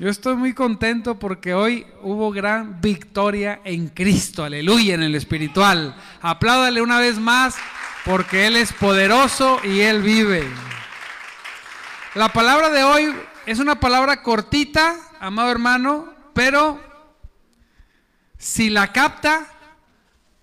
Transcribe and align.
Yo 0.00 0.08
estoy 0.08 0.34
muy 0.34 0.54
contento 0.54 1.18
porque 1.18 1.52
hoy 1.52 1.86
hubo 2.00 2.32
gran 2.32 2.80
victoria 2.80 3.60
en 3.64 3.88
Cristo, 3.88 4.42
aleluya, 4.42 4.94
en 4.94 5.02
el 5.02 5.14
espiritual. 5.14 5.94
Apláudale 6.22 6.80
una 6.80 6.98
vez 6.98 7.18
más 7.18 7.56
porque 8.06 8.46
Él 8.46 8.56
es 8.56 8.72
poderoso 8.72 9.60
y 9.62 9.80
Él 9.80 10.00
vive. 10.00 10.48
La 12.14 12.30
palabra 12.30 12.70
de 12.70 12.82
hoy 12.82 13.14
es 13.44 13.58
una 13.58 13.78
palabra 13.78 14.22
cortita, 14.22 14.96
amado 15.20 15.50
hermano, 15.50 16.08
pero 16.32 16.80
si 18.38 18.70
la 18.70 18.92
capta, 18.92 19.48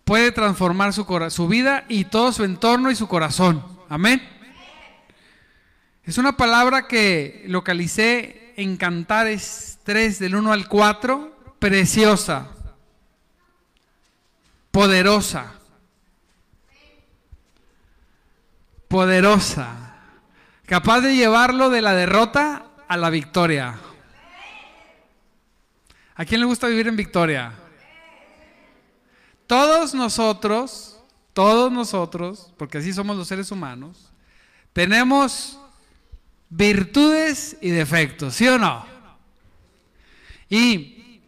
puede 0.05 0.31
transformar 0.31 0.93
su, 0.93 1.03
su 1.31 1.47
vida 1.47 1.83
y 1.89 2.05
todo 2.05 2.31
su 2.31 2.43
entorno 2.43 2.91
y 2.91 2.95
su 2.95 3.07
corazón. 3.07 3.65
Amén. 3.89 4.21
Es 6.03 6.19
una 6.19 6.37
palabra 6.37 6.87
que 6.87 7.43
localicé 7.47 8.46
en 8.57 8.75
Cantares 8.75 9.77
3 9.83 10.17
del 10.17 10.35
1 10.35 10.51
al 10.51 10.67
4, 10.67 11.55
preciosa, 11.59 12.47
poderosa, 14.71 15.53
poderosa, 18.87 19.95
capaz 20.65 21.01
de 21.01 21.15
llevarlo 21.15 21.69
de 21.69 21.81
la 21.81 21.93
derrota 21.93 22.65
a 22.87 22.97
la 22.97 23.11
victoria. 23.11 23.75
¿A 26.15 26.25
quién 26.25 26.41
le 26.41 26.47
gusta 26.47 26.65
vivir 26.65 26.87
en 26.87 26.95
victoria? 26.95 27.53
Todos 29.45 29.93
nosotros, 29.93 30.99
todos 31.33 31.71
nosotros, 31.71 32.51
porque 32.57 32.79
así 32.79 32.91
somos 32.91 33.15
los 33.15 33.27
seres 33.27 33.51
humanos, 33.51 34.11
tenemos 34.73 35.59
virtudes 36.49 37.57
y 37.61 37.69
defectos, 37.69 38.35
¿sí 38.35 38.47
o 38.47 38.57
no? 38.57 38.85
Y 40.49 41.21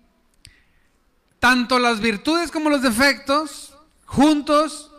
tanto 1.39 1.79
las 1.79 1.99
virtudes 1.99 2.51
como 2.51 2.69
los 2.69 2.81
defectos 2.81 3.73
juntos 4.05 4.91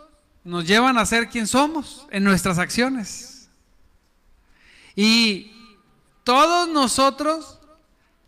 nos 0.44 0.66
llevan 0.66 0.98
a 0.98 1.06
ser 1.06 1.28
quien 1.28 1.46
somos 1.46 2.06
en 2.10 2.24
nuestras 2.24 2.58
acciones. 2.58 3.48
Y 4.96 5.52
todos 6.24 6.68
nosotros, 6.68 7.58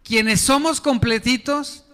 quienes 0.02 0.40
somos 0.40 0.80
completitos, 0.80 1.84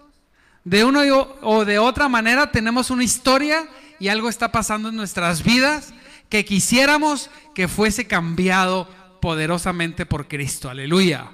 de 0.65 0.85
una 0.85 1.03
o 1.43 1.65
de 1.65 1.79
otra 1.79 2.09
manera 2.09 2.51
tenemos 2.51 2.91
una 2.91 3.05
historia 3.05 3.67
y 3.99 4.09
algo 4.09 4.29
está 4.29 4.53
pasando 4.53 4.91
en 4.91 4.97
nuestras 4.97 5.43
vidas 5.43 5.95
que 6.29 6.45
quisiéramos 6.45 7.31
que 7.55 7.69
fuese 7.69 8.07
cambiado 8.07 8.89
poderosamente 9.21 10.07
por 10.07 10.29
Cristo. 10.29 10.71
Aleluya. 10.71 11.31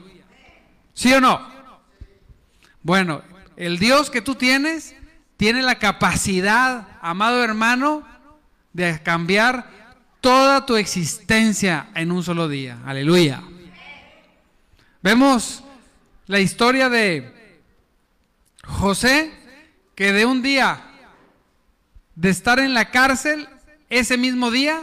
¿Sí 0.92 1.12
o 1.12 1.20
no? 1.20 1.46
Bueno, 2.82 3.22
el 3.56 3.78
Dios 3.78 4.10
que 4.10 4.20
tú 4.20 4.34
tienes 4.34 4.94
tiene 5.36 5.62
la 5.62 5.78
capacidad, 5.78 6.98
amado 7.00 7.42
hermano, 7.42 8.06
de 8.72 9.02
cambiar 9.02 9.96
toda 10.20 10.64
tu 10.66 10.76
existencia 10.76 11.88
en 11.94 12.12
un 12.12 12.22
solo 12.22 12.48
día. 12.48 12.78
Aleluya. 12.84 13.42
Vemos 15.02 15.62
la 16.26 16.40
historia 16.40 16.88
de 16.88 17.60
José, 18.64 19.32
que 19.94 20.12
de 20.12 20.24
un 20.24 20.42
día 20.42 20.90
de 22.14 22.30
estar 22.30 22.58
en 22.58 22.74
la 22.74 22.90
cárcel, 22.90 23.48
ese 23.90 24.16
mismo 24.16 24.50
día 24.50 24.82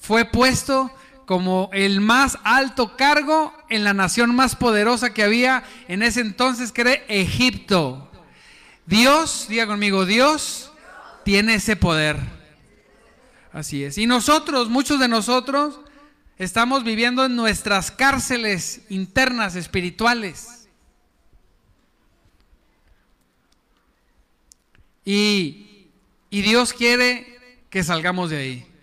fue 0.00 0.24
puesto 0.24 0.92
como 1.26 1.68
el 1.72 2.00
más 2.00 2.38
alto 2.44 2.96
cargo 2.96 3.52
en 3.68 3.82
la 3.84 3.92
nación 3.92 4.34
más 4.34 4.54
poderosa 4.54 5.12
que 5.12 5.24
había 5.24 5.64
en 5.88 6.02
ese 6.02 6.20
entonces, 6.20 6.70
que 6.72 6.82
era 6.82 6.92
Egipto. 7.08 8.10
Dios, 8.86 9.46
diga 9.48 9.66
conmigo, 9.66 10.06
Dios 10.06 10.72
tiene 11.24 11.56
ese 11.56 11.74
poder. 11.74 12.16
Así 13.52 13.82
es. 13.82 13.98
Y 13.98 14.06
nosotros, 14.06 14.68
muchos 14.68 15.00
de 15.00 15.08
nosotros, 15.08 15.80
estamos 16.38 16.84
viviendo 16.84 17.24
en 17.24 17.34
nuestras 17.34 17.90
cárceles 17.90 18.82
internas 18.88 19.56
espirituales. 19.56 20.68
Y, 25.04 25.88
y 26.30 26.42
Dios 26.42 26.72
quiere 26.72 27.36
que 27.68 27.82
salgamos 27.82 28.30
de 28.30 28.36
ahí. 28.36 28.75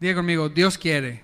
Diga 0.00 0.14
conmigo, 0.14 0.48
Dios 0.48 0.78
quiere. 0.78 1.22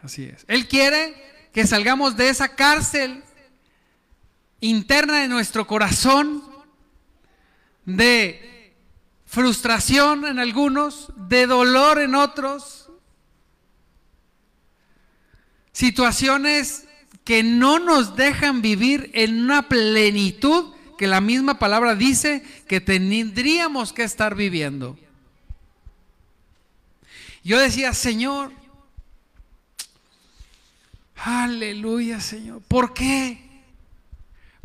Así 0.00 0.24
es. 0.24 0.44
Él 0.46 0.68
quiere 0.68 1.14
que 1.52 1.66
salgamos 1.66 2.16
de 2.16 2.28
esa 2.28 2.54
cárcel 2.54 3.22
interna 4.60 5.20
de 5.20 5.28
nuestro 5.28 5.66
corazón, 5.66 6.42
de 7.84 8.74
frustración 9.26 10.24
en 10.24 10.38
algunos, 10.38 11.12
de 11.16 11.46
dolor 11.48 11.98
en 11.98 12.14
otros, 12.14 12.88
situaciones 15.72 16.86
que 17.24 17.42
no 17.42 17.80
nos 17.80 18.14
dejan 18.14 18.62
vivir 18.62 19.10
en 19.14 19.42
una 19.42 19.68
plenitud 19.68 20.74
que 20.96 21.08
la 21.08 21.20
misma 21.20 21.58
palabra 21.58 21.96
dice 21.96 22.44
que 22.68 22.80
tendríamos 22.80 23.92
que 23.92 24.04
estar 24.04 24.36
viviendo. 24.36 24.96
Yo 27.44 27.58
decía, 27.58 27.92
Señor, 27.92 28.52
aleluya, 31.16 32.20
Señor. 32.20 32.62
¿Por 32.68 32.94
qué? 32.94 33.50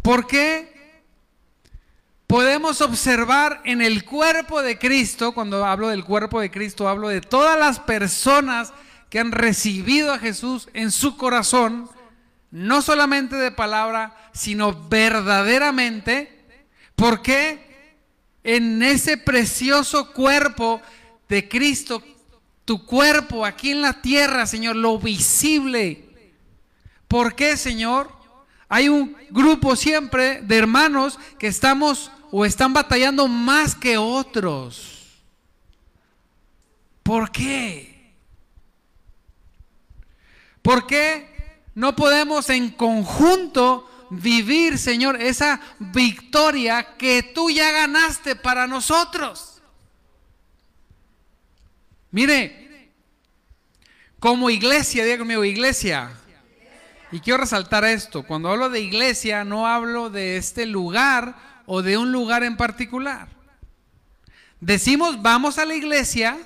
¿Por 0.01 0.27
qué 0.27 0.77
podemos 2.27 2.81
observar 2.81 3.61
en 3.63 3.81
el 3.81 4.05
cuerpo 4.05 4.61
de 4.61 4.77
Cristo, 4.77 5.33
cuando 5.33 5.65
hablo 5.65 5.87
del 5.87 6.03
cuerpo 6.03 6.39
de 6.39 6.51
Cristo, 6.51 6.87
hablo 6.87 7.07
de 7.07 7.21
todas 7.21 7.57
las 7.57 7.79
personas 7.79 8.73
que 9.09 9.19
han 9.19 9.31
recibido 9.31 10.13
a 10.13 10.19
Jesús 10.19 10.69
en 10.73 10.91
su 10.91 11.17
corazón, 11.17 11.89
no 12.51 12.81
solamente 12.81 13.37
de 13.37 13.51
palabra, 13.51 14.15
sino 14.33 14.87
verdaderamente, 14.87 16.45
¿por 16.95 17.21
qué 17.21 17.65
en 18.43 18.83
ese 18.83 19.17
precioso 19.17 20.13
cuerpo 20.13 20.81
de 21.27 21.49
Cristo 21.49 22.03
tu 22.67 22.85
cuerpo 22.85 23.45
aquí 23.45 23.71
en 23.71 23.81
la 23.81 24.01
tierra, 24.01 24.45
Señor, 24.45 24.75
lo 24.75 24.99
visible. 24.99 26.03
¿Por 27.07 27.33
qué, 27.33 27.55
Señor? 27.55 28.11
Hay 28.67 28.89
un 28.89 29.15
grupo 29.29 29.77
siempre 29.77 30.41
de 30.41 30.57
hermanos 30.57 31.17
que 31.39 31.47
estamos 31.47 32.11
o 32.29 32.43
están 32.43 32.73
batallando 32.73 33.29
más 33.29 33.73
que 33.73 33.97
otros. 33.97 35.21
¿Por 37.03 37.31
qué? 37.31 38.13
¿Por 40.61 40.85
qué 40.85 41.63
no 41.73 41.95
podemos 41.95 42.49
en 42.49 42.71
conjunto 42.71 43.89
vivir, 44.09 44.77
Señor, 44.77 45.21
esa 45.21 45.61
victoria 45.79 46.97
que 46.97 47.23
tú 47.23 47.49
ya 47.49 47.71
ganaste 47.71 48.35
para 48.35 48.67
nosotros? 48.67 49.56
Mire, 52.11 52.91
como 54.19 54.49
iglesia, 54.49 55.03
diga 55.03 55.19
conmigo, 55.19 55.43
iglesia. 55.43 56.11
Y 57.11 57.19
quiero 57.19 57.39
resaltar 57.39 57.85
esto, 57.85 58.23
cuando 58.23 58.49
hablo 58.49 58.69
de 58.69 58.81
iglesia 58.81 59.45
no 59.45 59.67
hablo 59.67 60.09
de 60.09 60.37
este 60.37 60.65
lugar 60.65 61.35
o 61.65 61.81
de 61.81 61.97
un 61.97 62.11
lugar 62.11 62.43
en 62.43 62.57
particular. 62.57 63.29
Decimos 64.59 65.21
vamos 65.21 65.57
a 65.57 65.65
la 65.65 65.75
iglesia 65.75 66.37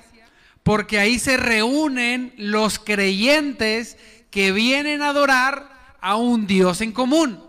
porque 0.62 0.98
ahí 0.98 1.18
se 1.18 1.36
reúnen 1.36 2.32
los 2.36 2.78
creyentes 2.78 3.96
que 4.30 4.52
vienen 4.52 5.02
a 5.02 5.08
adorar 5.08 5.96
a 6.00 6.16
un 6.16 6.46
Dios 6.46 6.80
en 6.80 6.92
común. 6.92 7.42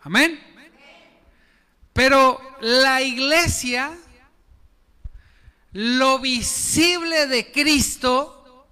Amén. 0.00 0.40
Pero 1.92 2.40
la 2.60 3.02
iglesia 3.02 3.92
lo 5.76 6.18
visible 6.18 7.26
de 7.26 7.52
Cristo, 7.52 8.66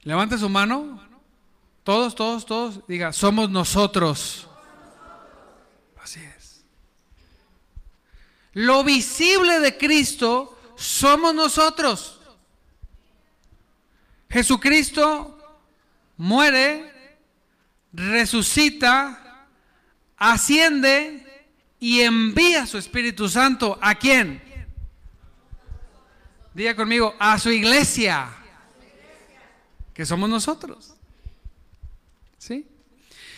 levante 0.00 0.38
su 0.38 0.48
mano, 0.48 1.06
todos, 1.84 2.14
todos, 2.14 2.46
todos, 2.46 2.80
diga, 2.88 3.12
somos 3.12 3.50
nosotros. 3.50 4.48
Así 6.02 6.20
es. 6.20 6.64
Lo 8.54 8.82
visible 8.82 9.60
de 9.60 9.76
Cristo 9.76 10.58
somos 10.74 11.34
nosotros. 11.34 12.18
Jesucristo 14.30 15.38
muere, 16.16 17.18
resucita, 17.92 19.48
asciende 20.16 21.46
y 21.78 22.00
envía 22.00 22.64
su 22.64 22.78
Espíritu 22.78 23.28
Santo. 23.28 23.78
¿A 23.82 23.96
quién? 23.96 24.45
Diga 26.56 26.74
conmigo, 26.74 27.14
a 27.18 27.38
su 27.38 27.50
iglesia, 27.50 28.34
que 29.92 30.06
somos 30.06 30.26
nosotros. 30.26 30.94
¿Sí? 32.38 32.66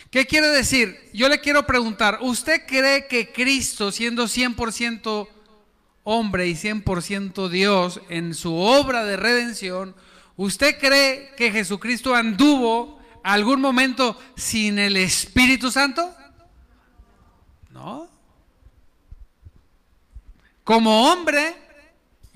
¿Qué 0.09 0.25
quiere 0.25 0.47
decir? 0.47 0.97
Yo 1.11 1.27
le 1.27 1.41
quiero 1.41 1.67
preguntar, 1.67 2.19
¿usted 2.21 2.65
cree 2.65 3.07
que 3.07 3.33
Cristo, 3.33 3.91
siendo 3.91 4.23
100% 4.23 5.27
hombre 6.05 6.47
y 6.47 6.53
100% 6.53 7.49
Dios 7.49 7.99
en 8.07 8.33
su 8.33 8.55
obra 8.55 9.03
de 9.03 9.17
redención, 9.17 9.97
¿usted 10.37 10.79
cree 10.79 11.35
que 11.35 11.51
Jesucristo 11.51 12.15
anduvo 12.15 13.01
algún 13.21 13.59
momento 13.59 14.17
sin 14.37 14.79
el 14.79 14.95
Espíritu 14.95 15.71
Santo? 15.71 16.15
No. 17.71 18.07
Como 20.63 21.11
hombre, 21.11 21.67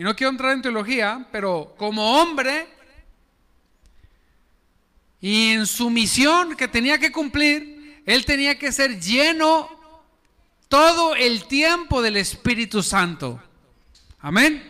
no 0.03 0.15
quiero 0.15 0.31
entrar 0.31 0.53
en 0.53 0.61
teología, 0.61 1.27
pero 1.31 1.73
como 1.77 2.21
hombre, 2.21 2.67
y 5.19 5.53
en 5.53 5.65
su 5.65 5.89
misión 5.89 6.55
que 6.55 6.67
tenía 6.67 6.97
que 6.97 7.11
cumplir, 7.11 8.01
él 8.05 8.25
tenía 8.25 8.59
que 8.59 8.71
ser 8.71 8.99
lleno 8.99 9.69
todo 10.67 11.15
el 11.15 11.45
tiempo 11.45 12.01
del 12.01 12.17
Espíritu 12.17 12.83
Santo. 12.83 13.41
Amén. 14.19 14.69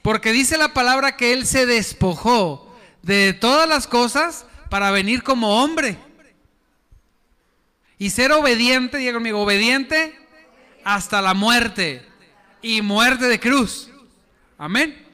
Porque 0.00 0.32
dice 0.32 0.56
la 0.56 0.72
palabra 0.72 1.16
que 1.16 1.32
él 1.32 1.46
se 1.46 1.66
despojó 1.66 2.74
de 3.02 3.32
todas 3.32 3.68
las 3.68 3.86
cosas 3.86 4.46
para 4.70 4.90
venir 4.90 5.22
como 5.22 5.62
hombre. 5.62 5.98
Y 7.98 8.10
ser 8.10 8.32
obediente, 8.32 8.98
diga 8.98 9.12
conmigo, 9.12 9.42
obediente 9.42 10.18
hasta 10.84 11.20
la 11.20 11.34
muerte. 11.34 12.06
Y 12.62 12.80
muerte 12.80 13.26
de 13.26 13.38
cruz. 13.38 13.90
Amén. 14.58 15.06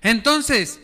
Entonces, 0.00 0.80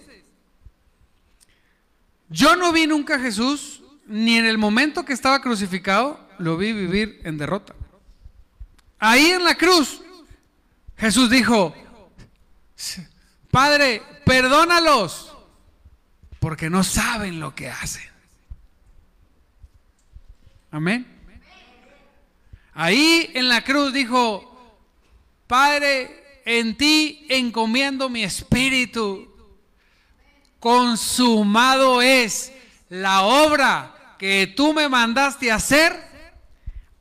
yo 2.29 2.57
no 2.57 2.73
vi 2.73 2.87
nunca 2.87 3.17
a 3.17 3.21
Jesús, 3.21 3.83
ni 4.07 4.39
en 4.39 4.47
el 4.47 4.59
momento 4.59 5.05
que 5.05 5.13
estaba 5.13 5.41
crucificado, 5.41 6.29
lo 6.39 6.57
vi 6.57 6.73
vivir 6.73 7.21
en 7.25 7.39
derrota. 7.39 7.75
Ahí 8.99 9.27
en 9.27 9.45
la 9.45 9.55
cruz, 9.55 10.03
Jesús 10.97 11.31
dijo, 11.31 11.75
Padre, 13.51 14.03
perdónalos, 14.25 15.37
porque 16.41 16.69
no 16.71 16.83
saben 16.83 17.41
lo 17.41 17.55
que 17.55 17.69
hacen. 17.69 18.11
Amén. 20.71 21.07
Ahí 22.73 23.31
en 23.35 23.49
la 23.49 23.63
cruz 23.63 23.93
dijo, 23.93 24.77
Padre, 25.47 26.24
en 26.45 26.77
ti 26.77 27.27
encomiendo 27.29 28.09
mi 28.09 28.23
espíritu 28.23 29.35
consumado 30.61 32.01
es 32.01 32.53
la 32.89 33.23
obra 33.23 34.17
que 34.19 34.47
tú 34.47 34.73
me 34.73 34.89
mandaste 34.89 35.53
hacer, 35.53 35.93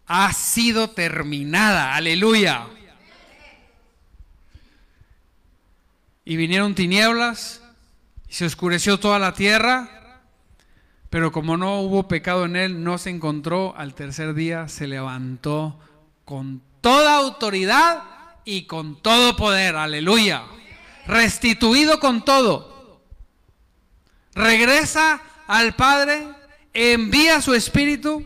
ha 0.05 0.33
sido 0.33 0.89
terminada. 0.89 1.95
Aleluya. 1.95 2.67
Y 6.25 6.35
vinieron 6.35 6.75
tinieblas 6.75 7.61
y 8.27 8.33
se 8.33 8.45
oscureció 8.45 8.99
toda 8.99 9.19
la 9.19 9.33
tierra, 9.33 10.21
pero 11.09 11.31
como 11.31 11.57
no 11.57 11.81
hubo 11.81 12.07
pecado 12.07 12.45
en 12.45 12.55
él, 12.55 12.83
no 12.83 12.97
se 12.97 13.09
encontró. 13.09 13.75
Al 13.77 13.93
tercer 13.93 14.33
día 14.33 14.67
se 14.67 14.87
levantó 14.87 15.79
con 16.25 16.61
toda 16.81 17.17
autoridad 17.17 18.12
y 18.45 18.63
con 18.63 19.01
todo 19.01 19.35
poder. 19.35 19.75
Aleluya. 19.75 20.43
Restituido 21.07 21.99
con 21.99 22.23
todo 22.23 22.73
regresa 24.35 25.21
al 25.47 25.75
Padre, 25.75 26.27
envía 26.73 27.41
su 27.41 27.53
Espíritu 27.53 28.25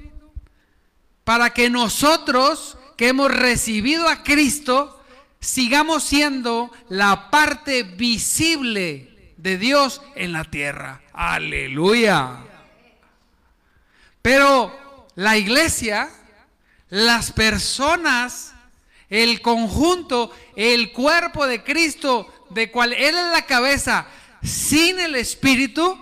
para 1.23 1.51
que 1.51 1.69
nosotros 1.69 2.77
que 2.95 3.09
hemos 3.09 3.31
recibido 3.31 4.07
a 4.07 4.23
Cristo 4.23 5.03
sigamos 5.39 6.03
siendo 6.03 6.71
la 6.89 7.29
parte 7.29 7.83
visible 7.83 9.33
de 9.37 9.57
Dios 9.57 10.01
en 10.15 10.31
la 10.31 10.45
tierra. 10.45 11.01
Aleluya. 11.13 12.37
Pero 14.21 15.07
la 15.15 15.37
iglesia, 15.37 16.09
las 16.89 17.31
personas, 17.31 18.53
el 19.09 19.41
conjunto, 19.41 20.31
el 20.55 20.91
cuerpo 20.91 21.47
de 21.47 21.63
Cristo, 21.63 22.45
de 22.49 22.71
cual 22.71 22.93
Él 22.93 23.15
es 23.15 23.31
la 23.31 23.45
cabeza, 23.45 24.07
sin 24.43 24.99
el 24.99 25.15
Espíritu 25.15 25.97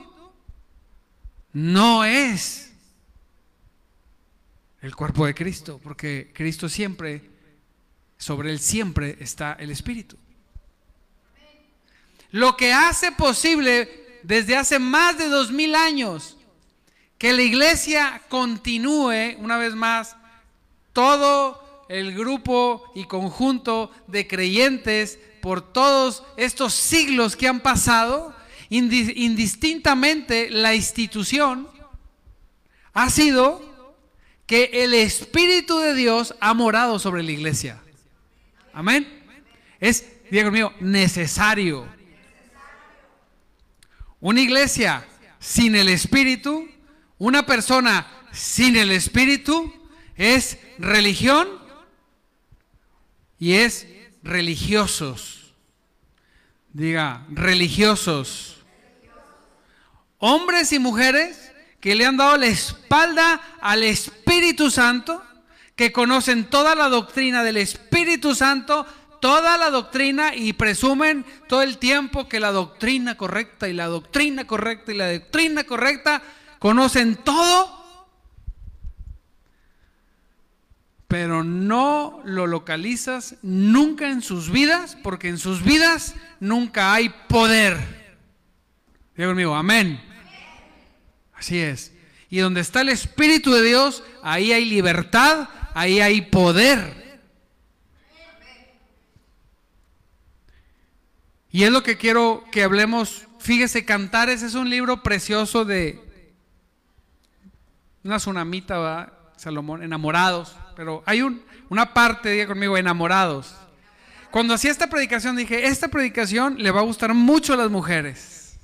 no 1.53 2.03
es 2.03 2.73
el 4.81 4.95
cuerpo 4.95 5.25
de 5.25 5.33
Cristo, 5.33 5.79
porque 5.81 6.31
Cristo 6.33 6.69
siempre, 6.69 7.21
sobre 8.17 8.51
él 8.51 8.59
siempre 8.59 9.17
está 9.19 9.53
el 9.53 9.71
Espíritu. 9.71 10.15
Lo 12.29 12.55
que 12.55 12.71
hace 12.71 13.11
posible 13.11 14.19
desde 14.21 14.57
hace 14.57 14.77
más 14.77 15.17
de 15.17 15.27
dos 15.27 15.51
mil 15.51 15.73
años 15.73 16.37
que 17.17 17.33
la 17.33 17.41
iglesia 17.41 18.21
continúe, 18.29 19.35
una 19.37 19.57
vez 19.57 19.73
más, 19.73 20.15
todo 20.93 21.64
el 21.89 22.13
grupo 22.15 22.91
y 22.95 23.05
conjunto 23.05 23.91
de 24.07 24.27
creyentes 24.27 25.19
por 25.41 25.73
todos 25.73 26.23
estos 26.37 26.73
siglos 26.73 27.35
que 27.35 27.47
han 27.47 27.59
pasado, 27.59 28.35
indistintamente 28.69 30.49
la 30.49 30.73
institución 30.73 31.69
ha 32.93 33.09
sido 33.09 33.61
que 34.47 34.69
el 34.73 34.93
Espíritu 34.93 35.79
de 35.79 35.93
Dios 35.93 36.35
ha 36.39 36.53
morado 36.53 36.97
sobre 36.97 37.23
la 37.23 37.31
iglesia. 37.31 37.81
Amén. 38.73 39.23
Es, 39.79 40.05
Diego 40.31 40.51
mío, 40.51 40.73
necesario. 40.79 41.87
Una 44.19 44.41
iglesia 44.41 45.05
sin 45.39 45.75
el 45.75 45.89
Espíritu, 45.89 46.67
una 47.17 47.45
persona 47.45 48.07
sin 48.31 48.75
el 48.75 48.91
Espíritu, 48.91 49.73
es 50.15 50.57
religión 50.77 51.64
y 53.39 53.53
es 53.53 53.87
religiosos. 54.23 55.53
Diga, 56.73 57.25
religiosos, 57.29 58.57
hombres 60.17 60.73
y 60.73 60.79
mujeres 60.79 61.51
que 61.79 61.95
le 61.95 62.05
han 62.05 62.17
dado 62.17 62.35
la 62.37 62.47
espalda 62.47 63.41
al 63.61 63.83
Espíritu 63.83 64.69
Santo, 64.69 65.23
que 65.75 65.91
conocen 65.91 66.49
toda 66.49 66.75
la 66.75 66.89
doctrina 66.89 67.43
del 67.43 67.57
Espíritu 67.57 68.35
Santo, 68.35 68.85
toda 69.21 69.57
la 69.57 69.69
doctrina 69.69 70.35
y 70.35 70.53
presumen 70.53 71.25
todo 71.47 71.61
el 71.61 71.77
tiempo 71.77 72.27
que 72.27 72.39
la 72.39 72.51
doctrina 72.51 73.15
correcta 73.15 73.67
y 73.69 73.73
la 73.73 73.87
doctrina 73.87 74.45
correcta 74.45 74.91
y 74.91 74.95
la 74.95 75.11
doctrina 75.11 75.63
correcta 75.63 76.21
conocen 76.59 77.15
todo 77.17 77.84
pero 81.07 81.43
no 81.43 82.21
lo 82.25 82.47
localizas 82.47 83.35
nunca 83.41 84.09
en 84.09 84.21
sus 84.21 84.49
vidas, 84.49 84.97
porque 85.03 85.29
en 85.29 85.37
sus 85.37 85.63
vidas 85.63 86.15
nunca 86.39 86.93
hay 86.93 87.09
poder. 87.29 87.77
Digo 89.15 89.29
conmigo, 89.29 89.55
amén. 89.55 90.01
Así 91.33 91.59
es. 91.59 91.93
Y 92.29 92.39
donde 92.39 92.61
está 92.61 92.81
el 92.81 92.89
Espíritu 92.89 93.51
de 93.51 93.61
Dios, 93.61 94.03
ahí 94.23 94.51
hay 94.51 94.65
libertad, 94.65 95.47
ahí 95.73 95.99
hay 95.99 96.21
poder. 96.21 97.05
Y 101.51 101.63
es 101.63 101.71
lo 101.71 101.83
que 101.83 101.97
quiero 101.97 102.43
que 102.51 102.63
hablemos. 102.63 103.27
Fíjese, 103.39 103.85
Cantares 103.85 104.41
es 104.41 104.55
un 104.55 104.69
libro 104.69 105.03
precioso 105.03 105.65
de 105.65 106.03
una 108.03 108.17
tsunamita, 108.17 108.79
¿va? 108.79 109.31
Salomón, 109.37 109.83
enamorados 109.83 110.55
pero 110.75 111.03
hay 111.05 111.21
un, 111.21 111.41
una 111.69 111.93
parte, 111.93 112.29
diga 112.29 112.47
conmigo, 112.47 112.77
enamorados. 112.77 113.55
Cuando 114.31 114.53
hacía 114.53 114.71
esta 114.71 114.87
predicación 114.87 115.35
dije, 115.35 115.67
esta 115.67 115.87
predicación 115.87 116.61
le 116.61 116.71
va 116.71 116.81
a 116.81 116.83
gustar 116.83 117.13
mucho 117.13 117.53
a 117.53 117.57
las 117.57 117.69
mujeres, 117.69 118.59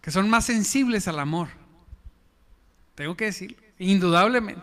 que 0.00 0.10
son 0.10 0.30
más 0.30 0.44
sensibles 0.44 1.08
al 1.08 1.18
amor. 1.18 1.48
Tengo 2.94 3.16
que 3.16 3.26
decir, 3.26 3.56
indudablemente. 3.78 4.62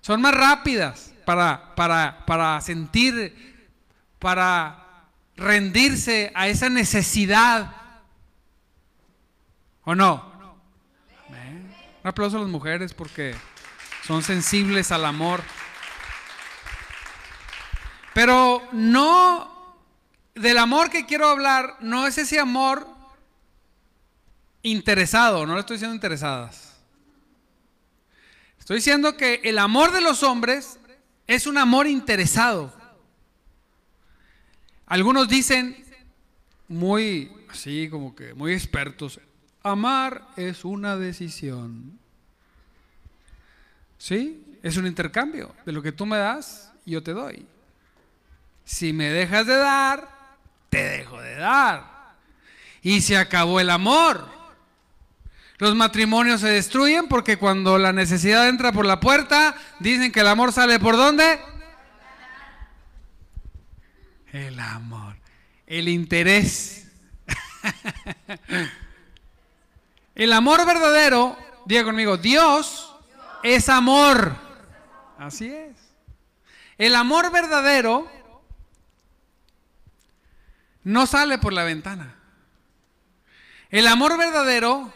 Son 0.00 0.20
más 0.20 0.34
rápidas 0.34 1.14
para, 1.24 1.74
para, 1.74 2.26
para 2.26 2.60
sentir, 2.60 3.70
para 4.18 5.08
rendirse 5.36 6.30
a 6.34 6.48
esa 6.48 6.68
necesidad. 6.68 7.74
¿O 9.84 9.94
no? 9.94 10.32
Un 11.28 12.08
aplauso 12.08 12.36
a 12.36 12.40
las 12.40 12.50
mujeres 12.50 12.92
porque 12.92 13.34
son 14.06 14.22
sensibles 14.22 14.92
al 14.92 15.04
amor. 15.04 15.42
Pero 18.12 18.62
no, 18.72 19.76
del 20.34 20.58
amor 20.58 20.90
que 20.90 21.06
quiero 21.06 21.26
hablar, 21.28 21.76
no 21.80 22.06
es 22.06 22.18
ese 22.18 22.38
amor 22.38 22.86
interesado, 24.62 25.46
no 25.46 25.54
le 25.54 25.60
estoy 25.60 25.76
diciendo 25.76 25.94
interesadas. 25.94 26.74
Estoy 28.58 28.76
diciendo 28.76 29.16
que 29.16 29.40
el 29.44 29.58
amor 29.58 29.92
de 29.92 30.00
los 30.00 30.22
hombres 30.22 30.78
es 31.26 31.46
un 31.46 31.58
amor 31.58 31.86
interesado. 31.86 32.72
Algunos 34.86 35.28
dicen, 35.28 35.84
muy 36.68 37.30
así 37.50 37.88
como 37.90 38.14
que 38.14 38.34
muy 38.34 38.52
expertos, 38.52 39.20
amar 39.62 40.26
es 40.36 40.64
una 40.64 40.96
decisión. 40.96 41.98
¿Sí? 44.04 44.58
Es 44.62 44.76
un 44.76 44.86
intercambio 44.86 45.54
de 45.64 45.72
lo 45.72 45.80
que 45.80 45.90
tú 45.90 46.04
me 46.04 46.18
das, 46.18 46.70
yo 46.84 47.02
te 47.02 47.12
doy. 47.12 47.46
Si 48.62 48.92
me 48.92 49.08
dejas 49.08 49.46
de 49.46 49.56
dar, 49.56 50.36
te 50.68 50.82
dejo 50.82 51.22
de 51.22 51.36
dar. 51.36 52.12
Y 52.82 53.00
se 53.00 53.16
acabó 53.16 53.60
el 53.60 53.70
amor. 53.70 54.28
Los 55.56 55.74
matrimonios 55.74 56.42
se 56.42 56.48
destruyen 56.48 57.08
porque 57.08 57.38
cuando 57.38 57.78
la 57.78 57.94
necesidad 57.94 58.46
entra 58.46 58.72
por 58.72 58.84
la 58.84 59.00
puerta, 59.00 59.56
dicen 59.80 60.12
que 60.12 60.20
el 60.20 60.28
amor 60.28 60.52
sale 60.52 60.78
por 60.78 60.98
dónde? 60.98 61.40
El 64.34 64.60
amor. 64.60 65.16
El 65.66 65.88
interés. 65.88 66.90
el 70.14 70.30
amor 70.34 70.66
verdadero, 70.66 71.38
diga 71.64 71.84
conmigo, 71.84 72.18
Dios 72.18 72.83
es 73.44 73.68
amor. 73.68 74.34
Así 75.18 75.46
es. 75.46 75.76
El 76.76 76.96
amor 76.96 77.30
verdadero 77.30 78.10
no 80.82 81.06
sale 81.06 81.38
por 81.38 81.52
la 81.52 81.62
ventana. 81.62 82.16
El 83.70 83.86
amor 83.86 84.18
verdadero, 84.18 84.92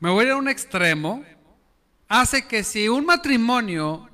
me 0.00 0.10
voy 0.10 0.24
a 0.24 0.26
ir 0.28 0.32
a 0.32 0.36
un 0.36 0.48
extremo, 0.48 1.24
hace 2.08 2.46
que 2.46 2.64
si 2.64 2.88
un 2.88 3.04
matrimonio 3.04 4.08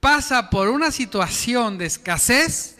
pasa 0.00 0.48
por 0.48 0.68
una 0.68 0.90
situación 0.90 1.76
de 1.76 1.86
escasez, 1.86 2.78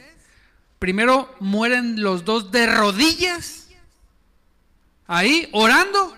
primero 0.79 1.35
mueren 1.41 2.03
los 2.03 2.25
dos 2.25 2.51
de 2.53 2.67
rodillas, 2.67 3.69
ahí 5.07 5.49
orando, 5.53 6.17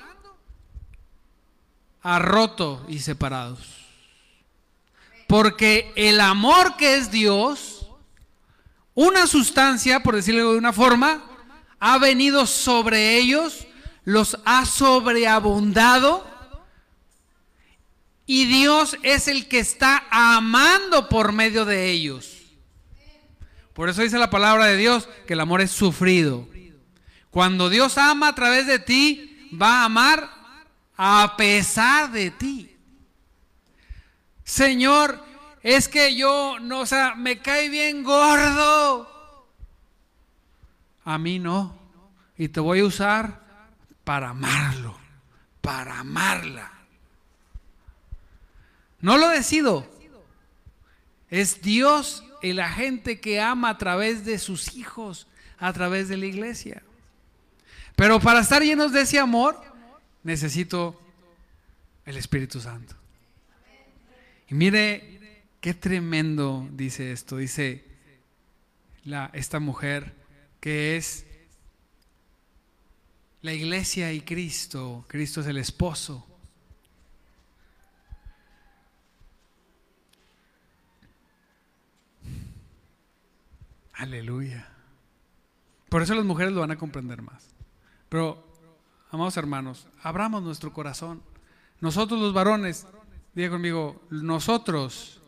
a 2.08 2.18
roto 2.18 2.82
y 2.88 3.00
separados. 3.00 3.60
Porque 5.26 5.92
el 5.94 6.22
amor 6.22 6.78
que 6.78 6.96
es 6.96 7.10
Dios, 7.10 7.86
una 8.94 9.26
sustancia, 9.26 10.02
por 10.02 10.14
decirlo 10.14 10.52
de 10.52 10.58
una 10.58 10.72
forma, 10.72 11.22
ha 11.78 11.98
venido 11.98 12.46
sobre 12.46 13.18
ellos, 13.18 13.66
los 14.04 14.38
ha 14.46 14.64
sobreabundado 14.64 16.26
y 18.24 18.46
Dios 18.46 18.96
es 19.02 19.28
el 19.28 19.46
que 19.46 19.58
está 19.58 20.06
amando 20.10 21.10
por 21.10 21.32
medio 21.32 21.66
de 21.66 21.90
ellos. 21.90 22.38
Por 23.74 23.90
eso 23.90 24.00
dice 24.00 24.18
la 24.18 24.30
palabra 24.30 24.64
de 24.64 24.78
Dios 24.78 25.10
que 25.26 25.34
el 25.34 25.40
amor 25.40 25.60
es 25.60 25.72
sufrido. 25.72 26.48
Cuando 27.30 27.68
Dios 27.68 27.98
ama 27.98 28.28
a 28.28 28.34
través 28.34 28.66
de 28.66 28.78
ti, 28.78 29.50
va 29.52 29.82
a 29.82 29.84
amar 29.84 30.37
a 30.98 31.36
pesar 31.36 32.10
de 32.10 32.32
ti. 32.32 32.76
Señor, 34.42 35.24
es 35.62 35.88
que 35.88 36.16
yo 36.16 36.58
no, 36.60 36.80
o 36.80 36.86
sea, 36.86 37.14
me 37.14 37.38
cae 37.38 37.68
bien 37.68 38.02
gordo. 38.02 39.08
A 41.04 41.16
mí 41.16 41.38
no. 41.38 41.78
Y 42.36 42.48
te 42.48 42.58
voy 42.58 42.80
a 42.80 42.84
usar 42.86 43.40
para 44.02 44.30
amarlo, 44.30 44.98
para 45.60 46.00
amarla. 46.00 46.72
No 49.00 49.16
lo 49.18 49.28
decido. 49.28 49.88
Es 51.30 51.62
Dios 51.62 52.24
el 52.42 52.58
agente 52.58 53.20
que 53.20 53.40
ama 53.40 53.70
a 53.70 53.78
través 53.78 54.24
de 54.24 54.38
sus 54.38 54.74
hijos, 54.74 55.28
a 55.58 55.72
través 55.72 56.08
de 56.08 56.16
la 56.16 56.26
iglesia. 56.26 56.82
Pero 57.94 58.18
para 58.18 58.40
estar 58.40 58.62
llenos 58.62 58.92
de 58.92 59.02
ese 59.02 59.18
amor, 59.18 59.60
necesito 60.22 61.00
el 62.04 62.16
Espíritu 62.16 62.60
Santo. 62.60 62.94
Y 64.48 64.54
mire 64.54 65.44
qué 65.60 65.74
tremendo 65.74 66.66
dice 66.72 67.12
esto. 67.12 67.36
Dice 67.36 67.84
la, 69.04 69.30
esta 69.34 69.60
mujer 69.60 70.14
que 70.60 70.96
es 70.96 71.26
la 73.42 73.52
iglesia 73.52 74.12
y 74.12 74.22
Cristo. 74.22 75.04
Cristo 75.08 75.40
es 75.40 75.46
el 75.46 75.58
esposo. 75.58 76.24
Aleluya. 83.94 84.68
Por 85.88 86.02
eso 86.02 86.14
las 86.14 86.24
mujeres 86.24 86.52
lo 86.52 86.60
van 86.60 86.70
a 86.70 86.78
comprender 86.78 87.20
más. 87.20 87.48
Pero, 88.08 88.47
amados 89.10 89.36
hermanos, 89.36 89.86
abramos 90.02 90.42
nuestro 90.42 90.72
corazón. 90.72 91.22
Nosotros 91.80 92.20
los 92.20 92.32
varones, 92.32 92.86
diga 93.34 93.50
conmigo, 93.50 94.02
nosotros, 94.10 95.20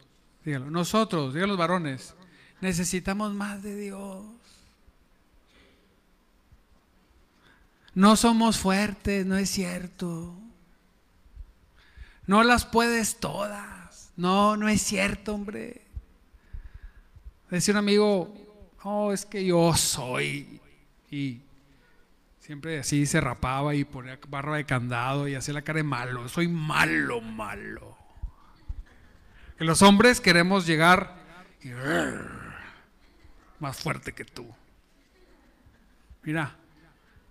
dígalo, 0.45 0.71
nosotros, 0.71 1.35
digan 1.35 1.49
los 1.49 1.59
varones, 1.59 2.15
necesitamos 2.61 3.33
más 3.33 3.63
de 3.63 3.77
Dios. 3.77 4.25
No 7.95 8.17
somos 8.17 8.59
fuertes, 8.59 9.27
no 9.27 9.37
es 9.37 9.51
cierto. 9.51 10.35
No 12.27 12.45
las 12.45 12.65
puedes 12.65 13.19
todas. 13.19 14.13
No, 14.17 14.57
no 14.57 14.69
es 14.69 14.83
cierto, 14.83 15.35
hombre. 15.35 15.83
Decía 17.51 17.75
un 17.75 17.79
amigo, 17.79 18.33
oh, 18.85 19.13
es 19.13 19.27
que 19.27 19.45
yo 19.45 19.75
soy. 19.75 20.61
Y 21.11 21.41
siempre 22.51 22.81
así 22.81 23.07
se 23.07 23.21
rapaba 23.21 23.77
y 23.77 23.85
ponía 23.85 24.19
barra 24.27 24.57
de 24.57 24.65
candado 24.65 25.29
y 25.29 25.37
hacía 25.37 25.55
la 25.55 25.63
cara 25.63 25.77
de 25.77 25.85
malo. 25.85 26.29
Soy 26.29 26.49
malo, 26.49 27.21
malo. 27.21 27.97
Que 29.57 29.63
los 29.63 29.83
hombres 29.83 30.21
queremos 30.21 30.67
llegar 30.67 31.15
más 33.61 33.79
fuerte 33.79 34.15
que 34.15 34.25
tú. 34.25 34.53
Mira, 36.25 36.57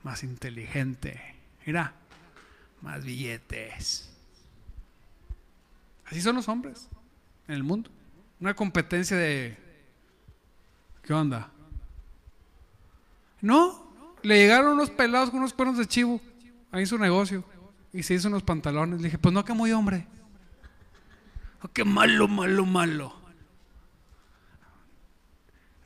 más 0.04 0.24
inteligente. 0.24 1.22
Mira, 1.66 1.96
más 2.80 3.04
billetes. 3.04 4.10
Así 6.06 6.22
son 6.22 6.38
los 6.38 6.48
hombres 6.48 6.88
en 7.50 7.56
el 7.56 7.64
mundo. 7.66 7.92
Una 8.40 8.54
competencia 8.54 9.18
de 9.18 9.58
¿Qué 11.04 11.12
onda? 11.12 11.52
No, 13.42 13.89
le 14.24 14.38
llegaron 14.38 14.74
unos 14.74 14.90
pelados 14.90 15.30
con 15.30 15.40
unos 15.40 15.54
cuernos 15.54 15.78
de 15.78 15.88
chivo 15.88 16.22
ahí 16.72 16.86
su 16.86 16.98
negocio 16.98 17.44
y 17.94 18.04
se 18.04 18.14
hizo 18.14 18.28
unos 18.28 18.44
pantalones. 18.44 19.00
Le 19.00 19.06
dije, 19.06 19.18
pues 19.18 19.34
no, 19.34 19.44
que 19.44 19.54
muy 19.54 19.72
hombre. 19.72 20.08
Oh, 21.62 21.68
qué 21.68 21.84
malo, 21.84 22.28
malo, 22.28 22.66
malo. 22.66 23.14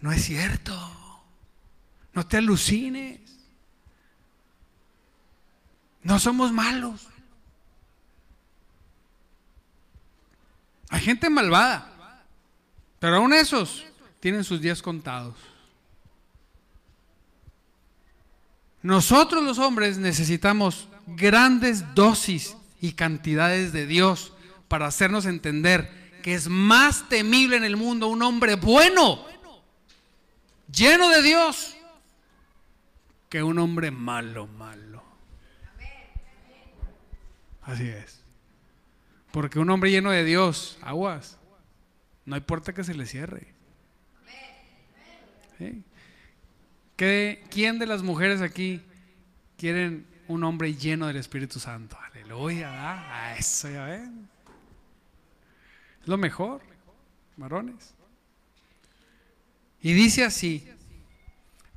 No 0.02 0.12
es 0.12 0.24
cierto. 0.24 0.74
No 2.14 2.26
te 2.28 2.38
alucines. 2.38 3.22
No 6.04 6.20
somos 6.20 6.52
malos. 6.52 7.08
Hay 10.90 11.02
gente 11.02 11.30
malvada. 11.30 11.90
Pero 13.00 13.16
aún 13.16 13.34
esos 13.34 13.86
tienen 14.20 14.44
sus 14.44 14.62
días 14.62 14.82
contados. 14.82 15.36
Nosotros 18.84 19.44
los 19.44 19.60
hombres 19.60 19.98
necesitamos 19.98 20.90
grandes 21.08 21.96
dosis 21.96 22.58
y 22.82 22.94
cantidades 22.94 23.72
de 23.72 23.88
Dios 23.88 24.34
para 24.68 24.88
hacernos 24.88 25.26
entender 25.26 26.12
que 26.22 26.34
es 26.34 26.50
más 26.50 27.08
temible 27.08 27.56
en 27.56 27.64
el 27.64 27.78
mundo 27.78 28.10
un 28.10 28.22
hombre 28.22 28.56
bueno, 28.56 29.26
lleno 30.70 31.10
de 31.10 31.22
Dios, 31.22 31.76
que 33.30 33.42
un 33.42 33.58
hombre 33.58 33.90
malo, 33.90 34.48
malo. 34.48 35.02
Así 37.62 37.88
es. 37.88 38.22
Porque 39.32 39.60
un 39.60 39.70
hombre 39.70 39.92
lleno 39.92 40.12
de 40.12 40.26
Dios, 40.26 40.78
aguas, 40.82 41.40
no 42.26 42.36
hay 42.36 42.42
puerta 42.42 42.74
que 42.74 42.84
se 42.84 42.94
le 42.94 43.06
cierre. 43.06 43.54
¿Quién 47.50 47.80
de 47.80 47.86
las 47.86 48.04
mujeres 48.04 48.42
aquí 48.42 48.82
quieren 49.58 50.06
un 50.28 50.44
hombre 50.44 50.76
lleno 50.76 51.08
del 51.08 51.18
Espíritu 51.18 51.60
Santo? 51.60 51.98
Aleluya, 52.12 52.70
A 52.72 53.38
eso 53.38 53.70
ya 53.70 53.86
ven. 53.86 54.30
Es 56.02 56.08
lo 56.08 56.18
mejor, 56.18 56.62
varones. 57.38 57.94
Y 59.82 59.94
dice 59.94 60.24
así, 60.24 60.68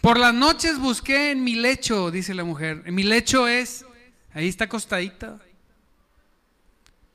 Por 0.01 0.19
las 0.19 0.35
noches 0.35 0.79
busqué 0.79 1.33
en 1.33 1.43
mi 1.43 1.55
lecho, 1.55 2.11
dice 2.11 2.35
la 2.35 2.45
mujer. 2.45 2.83
En 2.87 2.95
mi 2.95 3.03
lecho 3.03 3.49
es, 3.49 3.85
ahí 4.33 4.49
está 4.49 4.65
acostadita. 4.65 5.41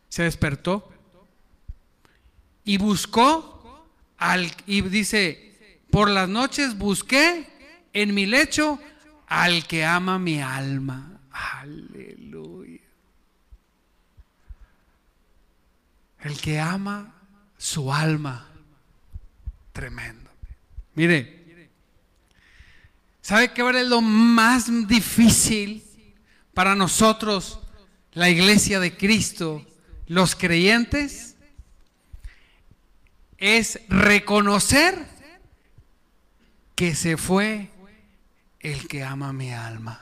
Se 0.09 0.23
despertó 0.23 0.91
y 2.65 2.77
buscó 2.77 3.87
al, 4.17 4.51
y 4.65 4.81
dice, 4.81 5.79
por 5.89 6.09
las 6.09 6.27
noches 6.27 6.77
busqué 6.77 7.50
en 7.93 8.13
mi 8.13 8.25
lecho 8.25 8.79
al 9.27 9.65
que 9.65 9.85
ama 9.85 10.19
mi 10.19 10.41
alma. 10.41 11.19
Aleluya. 11.31 12.81
El 16.19 16.39
que 16.39 16.59
ama 16.59 17.15
su 17.57 17.93
alma. 17.93 18.47
Tremendo. 19.73 20.29
Mire, 20.95 21.69
¿sabe 23.21 23.53
qué 23.53 23.67
es 23.69 23.87
lo 23.87 24.01
más 24.01 24.87
difícil 24.87 25.83
para 26.53 26.75
nosotros, 26.75 27.59
la 28.11 28.29
iglesia 28.29 28.79
de 28.79 28.97
Cristo, 28.97 29.65
los 30.07 30.35
creyentes? 30.35 31.37
Es 33.37 33.79
reconocer 33.87 35.07
que 36.75 36.93
se 36.93 37.17
fue 37.17 37.69
el 38.61 38.87
que 38.87 39.03
ama 39.03 39.33
mi 39.33 39.51
alma. 39.51 39.99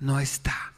No 0.00 0.20
está. 0.20 0.72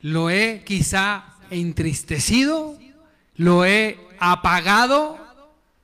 Lo 0.00 0.30
he 0.30 0.64
quizá 0.64 1.24
entristecido, 1.50 2.78
lo 3.36 3.64
he 3.64 3.98
apagado, 4.18 5.18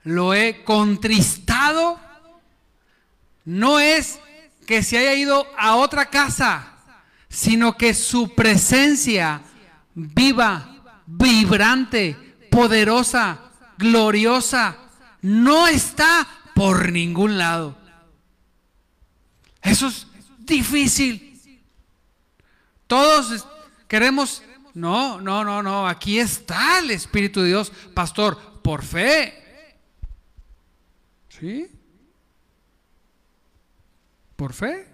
lo 0.03 0.35
he 0.35 0.65
contristado. 0.65 2.01
No 3.45 3.79
es 3.79 4.19
que 4.67 4.83
se 4.83 4.99
haya 4.99 5.15
ido 5.15 5.47
a 5.57 5.77
otra 5.77 6.11
casa, 6.11 6.73
sino 7.29 7.77
que 7.77 7.95
su 7.95 8.35
presencia 8.35 9.43
viva, 9.95 11.03
vibrante, 11.07 12.17
poderosa, 12.51 13.39
gloriosa, 13.77 14.77
no 15.23 15.67
está 15.67 16.27
por 16.59 16.91
ningún 16.91 17.39
lado. 17.39 17.79
Eso 19.63 19.87
es 19.87 20.09
difícil. 20.41 21.41
Todos 22.89 23.47
queremos 23.87 24.43
no, 24.75 25.21
no, 25.21 25.45
no, 25.45 25.63
no. 25.63 25.87
Aquí 25.87 26.19
está 26.19 26.81
el 26.81 26.91
Espíritu 26.91 27.43
de 27.43 27.49
Dios, 27.49 27.71
pastor, 27.95 28.61
por 28.61 28.83
fe. 28.83 29.35
¿Sí? 31.29 31.71
Por 34.35 34.53
fe. 34.53 34.89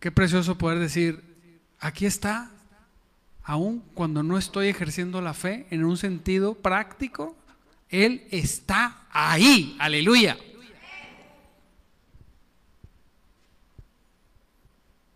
Qué 0.00 0.10
precioso 0.10 0.58
poder 0.58 0.80
decir, 0.80 1.22
aquí 1.78 2.04
está, 2.04 2.50
aun 3.44 3.78
cuando 3.94 4.24
no 4.24 4.38
estoy 4.38 4.66
ejerciendo 4.66 5.20
la 5.20 5.34
fe 5.34 5.68
en 5.70 5.84
un 5.84 5.96
sentido 5.96 6.54
práctico, 6.54 7.36
Él 7.90 8.26
está 8.30 9.06
ahí. 9.10 9.76
Aleluya. 9.78 10.38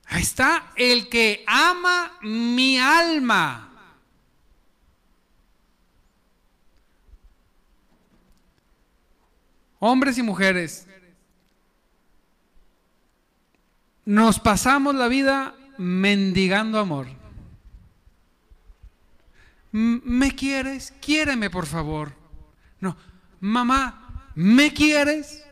Ahí 0.06 0.22
está 0.22 0.72
el 0.76 1.08
que 1.08 1.44
ama 1.46 2.18
mi 2.22 2.78
alma. 2.78 3.70
Hombres 9.78 10.16
y 10.16 10.22
mujeres, 10.22 10.86
nos 14.04 14.40
pasamos 14.40 14.94
la 14.94 15.08
vida 15.08 15.54
mendigando 15.76 16.78
amor. 16.78 17.06
¿Me 19.72 20.34
quieres? 20.34 20.94
Quiéreme, 21.00 21.50
por 21.50 21.66
favor. 21.66 22.23
No, 22.84 22.98
mamá, 23.40 24.30
¿me 24.34 24.74
quieres? 24.74 25.42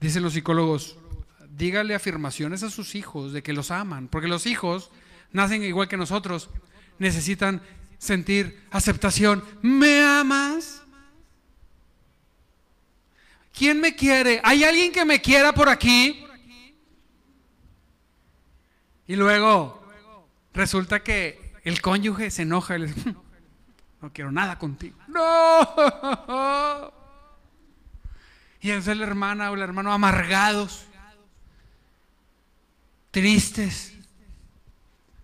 Dicen 0.00 0.24
los 0.24 0.32
psicólogos, 0.32 0.96
dígale 1.56 1.94
afirmaciones 1.94 2.64
a 2.64 2.70
sus 2.70 2.96
hijos 2.96 3.32
de 3.32 3.44
que 3.44 3.52
los 3.52 3.70
aman, 3.70 4.08
porque 4.08 4.26
los 4.26 4.44
hijos 4.44 4.90
nacen 5.30 5.62
igual 5.62 5.86
que 5.86 5.96
nosotros, 5.96 6.50
necesitan 6.98 7.62
sentir 7.98 8.60
aceptación. 8.72 9.44
¿Me 9.62 10.02
amas? 10.02 10.82
¿Quién 13.56 13.80
me 13.80 13.94
quiere? 13.94 14.40
¿Hay 14.42 14.64
alguien 14.64 14.90
que 14.90 15.04
me 15.04 15.20
quiera 15.20 15.52
por 15.52 15.68
aquí? 15.68 16.26
Y 19.06 19.14
luego 19.14 19.80
resulta 20.52 21.04
que 21.04 21.52
el 21.62 21.80
cónyuge 21.80 22.32
se 22.32 22.42
enoja 22.42 22.78
y 22.78 22.92
no 24.00 24.12
quiero 24.12 24.30
nada 24.30 24.58
contigo. 24.58 24.98
No. 25.08 26.92
Y 28.60 28.70
entonces 28.70 28.96
la 28.96 29.06
hermana 29.06 29.50
o 29.50 29.54
el 29.54 29.62
hermano 29.62 29.92
amargados 29.92 30.88
tristes. 33.10 33.94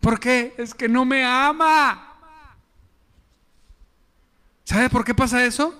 ¿Por 0.00 0.20
qué? 0.20 0.54
Es 0.58 0.74
que 0.74 0.88
no 0.88 1.04
me 1.04 1.24
ama. 1.24 2.12
¿Sabe 4.64 4.88
por 4.88 5.04
qué 5.04 5.14
pasa 5.14 5.44
eso? 5.44 5.78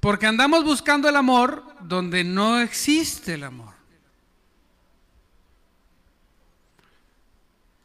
Porque 0.00 0.26
andamos 0.26 0.64
buscando 0.64 1.08
el 1.08 1.16
amor 1.16 1.64
donde 1.80 2.24
no 2.24 2.60
existe 2.60 3.34
el 3.34 3.44
amor. 3.44 3.73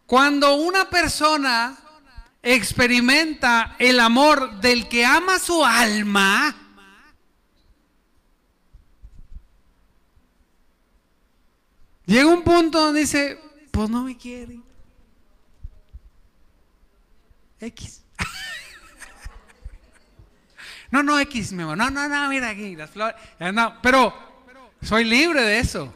Cuando 0.10 0.56
una 0.56 0.90
persona 0.90 1.78
experimenta 2.42 3.76
el 3.78 4.00
amor 4.00 4.60
del 4.60 4.90
que 4.90 5.06
ama 5.06 5.38
su 5.38 5.64
alma, 5.64 6.56
Llega 12.08 12.26
un 12.26 12.42
punto 12.42 12.86
donde 12.86 13.02
dice, 13.02 13.40
pues 13.70 13.88
no 13.88 14.02
me 14.02 14.18
quiere. 14.18 14.60
X. 17.60 18.02
no, 20.90 21.04
no, 21.04 21.20
X, 21.20 21.52
mi 21.52 21.62
amor. 21.62 21.78
No, 21.78 21.92
no, 21.92 22.10
no, 22.10 22.30
mira 22.30 22.50
aquí, 22.50 22.76
las 22.76 22.90
flores. 22.90 23.16
No, 23.54 23.80
pero 23.84 24.12
soy 24.82 25.04
libre 25.04 25.44
de 25.44 25.60
eso. 25.60 25.94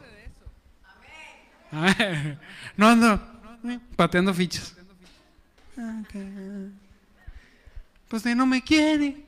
No, 2.76 2.96
no, 2.96 3.33
pateando 3.96 4.34
fichas. 4.34 4.76
Pues 8.08 8.26
no 8.26 8.46
me 8.46 8.64
quiere. 8.64 9.26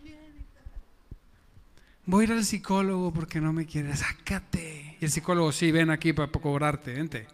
Voy 2.06 2.22
a 2.22 2.28
ir 2.28 2.34
al 2.34 2.46
psicólogo 2.46 3.12
porque 3.12 3.42
no 3.42 3.52
me 3.52 3.66
quiere. 3.66 3.96
Sácate. 3.96 4.98
Y 5.02 5.06
el 5.06 5.12
psicólogo, 5.12 5.52
sí, 5.52 5.72
ven 5.72 5.90
aquí 5.90 6.14
para 6.14 6.32
cobrarte, 6.32 6.94
vente. 6.94 7.28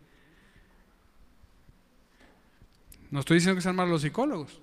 No 3.09 3.19
estoy 3.19 3.35
diciendo 3.35 3.57
que 3.57 3.61
sean 3.61 3.75
malos 3.75 3.91
los 3.91 4.01
psicólogos, 4.03 4.61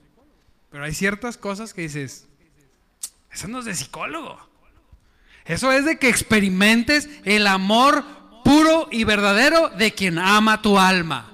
pero 0.70 0.84
hay 0.84 0.94
ciertas 0.94 1.36
cosas 1.36 1.74
que 1.74 1.82
dices, 1.82 2.26
eso 3.30 3.46
no 3.46 3.58
es 3.58 3.66
de 3.66 3.74
psicólogo. 3.74 4.48
Eso 5.44 5.70
es 5.70 5.84
de 5.84 5.98
que 5.98 6.08
experimentes 6.08 7.08
el 7.24 7.46
amor 7.46 8.04
puro 8.44 8.88
y 8.90 9.04
verdadero 9.04 9.68
de 9.70 9.92
quien 9.92 10.18
ama 10.18 10.62
tu 10.62 10.78
alma. 10.78 11.30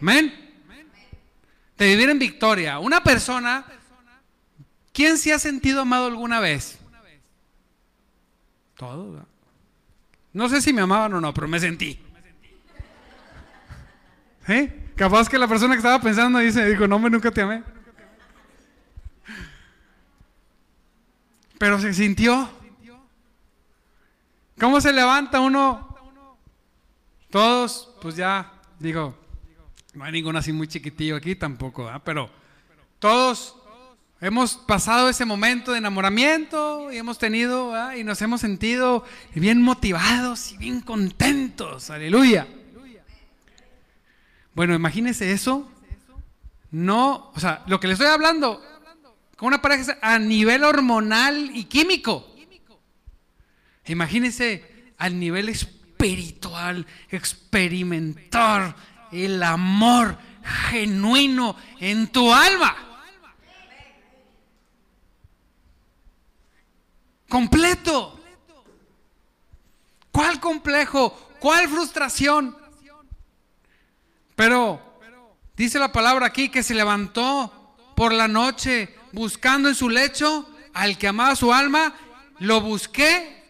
Amén. 0.00 0.32
De 1.76 1.86
vivir 1.86 2.10
en 2.10 2.18
victoria. 2.18 2.78
Una 2.78 3.02
persona, 3.02 3.64
¿quién 4.92 5.18
se 5.18 5.32
ha 5.32 5.38
sentido 5.38 5.82
amado 5.82 6.06
alguna 6.06 6.40
vez? 6.40 6.78
Todo. 8.76 9.26
No 10.32 10.48
sé 10.48 10.60
si 10.60 10.72
me 10.72 10.82
amaban 10.82 11.14
o 11.14 11.20
no, 11.20 11.34
pero 11.34 11.48
me 11.48 11.60
sentí. 11.60 12.00
¿Sí? 14.46 14.72
Capaz 14.96 15.28
que 15.28 15.38
la 15.38 15.48
persona 15.48 15.74
que 15.74 15.78
estaba 15.78 16.00
pensando 16.00 16.38
dice, 16.38 16.64
dijo, 16.66 16.86
no, 16.86 16.98
me 16.98 17.10
nunca 17.10 17.30
te 17.30 17.42
amé. 17.42 17.62
Pero 21.58 21.78
se 21.78 21.92
sintió. 21.92 22.50
¿Cómo 24.58 24.80
se 24.80 24.92
levanta 24.92 25.40
uno? 25.40 25.94
Todos, 27.30 27.94
pues 28.00 28.16
ya, 28.16 28.52
digo, 28.78 29.19
no 29.94 30.04
hay 30.04 30.12
ninguno 30.12 30.38
así 30.38 30.52
muy 30.52 30.68
chiquitillo 30.68 31.16
aquí 31.16 31.34
tampoco, 31.34 31.90
pero 32.04 32.30
todos 32.98 33.56
Hemos 34.22 34.56
pasado 34.56 35.08
ese 35.08 35.24
momento 35.24 35.72
de 35.72 35.78
enamoramiento 35.78 36.92
y 36.92 36.98
hemos 36.98 37.16
tenido 37.16 37.72
y 37.96 38.04
nos 38.04 38.20
hemos 38.20 38.42
sentido 38.42 39.02
bien 39.34 39.62
motivados 39.62 40.52
y 40.52 40.58
bien 40.58 40.82
contentos. 40.82 41.88
Aleluya. 41.88 42.46
Bueno, 44.54 44.74
imagínese 44.74 45.32
eso. 45.32 45.72
No, 46.70 47.30
o 47.34 47.40
sea, 47.40 47.64
lo 47.66 47.80
que 47.80 47.86
le 47.86 47.94
estoy 47.94 48.08
hablando 48.08 48.62
con 49.38 49.48
una 49.48 49.62
pareja 49.62 49.96
a 50.02 50.18
nivel 50.18 50.64
hormonal 50.64 51.52
y 51.54 51.64
químico. 51.64 52.26
Imagínense 53.86 54.92
al 54.98 55.18
nivel 55.18 55.48
espiritual, 55.48 56.86
experimentar 57.08 58.76
el 59.12 59.42
amor 59.42 60.16
genuino 60.70 61.56
en 61.78 62.08
tu 62.08 62.32
alma. 62.32 62.76
Completo. 67.28 68.20
¿Cuál 70.10 70.40
complejo? 70.40 71.10
¿Cuál 71.38 71.68
frustración? 71.68 72.56
Pero 74.34 74.80
dice 75.56 75.78
la 75.78 75.92
palabra 75.92 76.26
aquí 76.26 76.48
que 76.48 76.62
se 76.62 76.74
levantó 76.74 77.76
por 77.94 78.12
la 78.12 78.28
noche 78.28 78.96
buscando 79.12 79.68
en 79.68 79.74
su 79.74 79.88
lecho 79.88 80.48
al 80.74 80.98
que 80.98 81.08
amaba 81.08 81.36
su 81.36 81.52
alma. 81.52 81.94
Lo 82.38 82.60
busqué, 82.60 83.44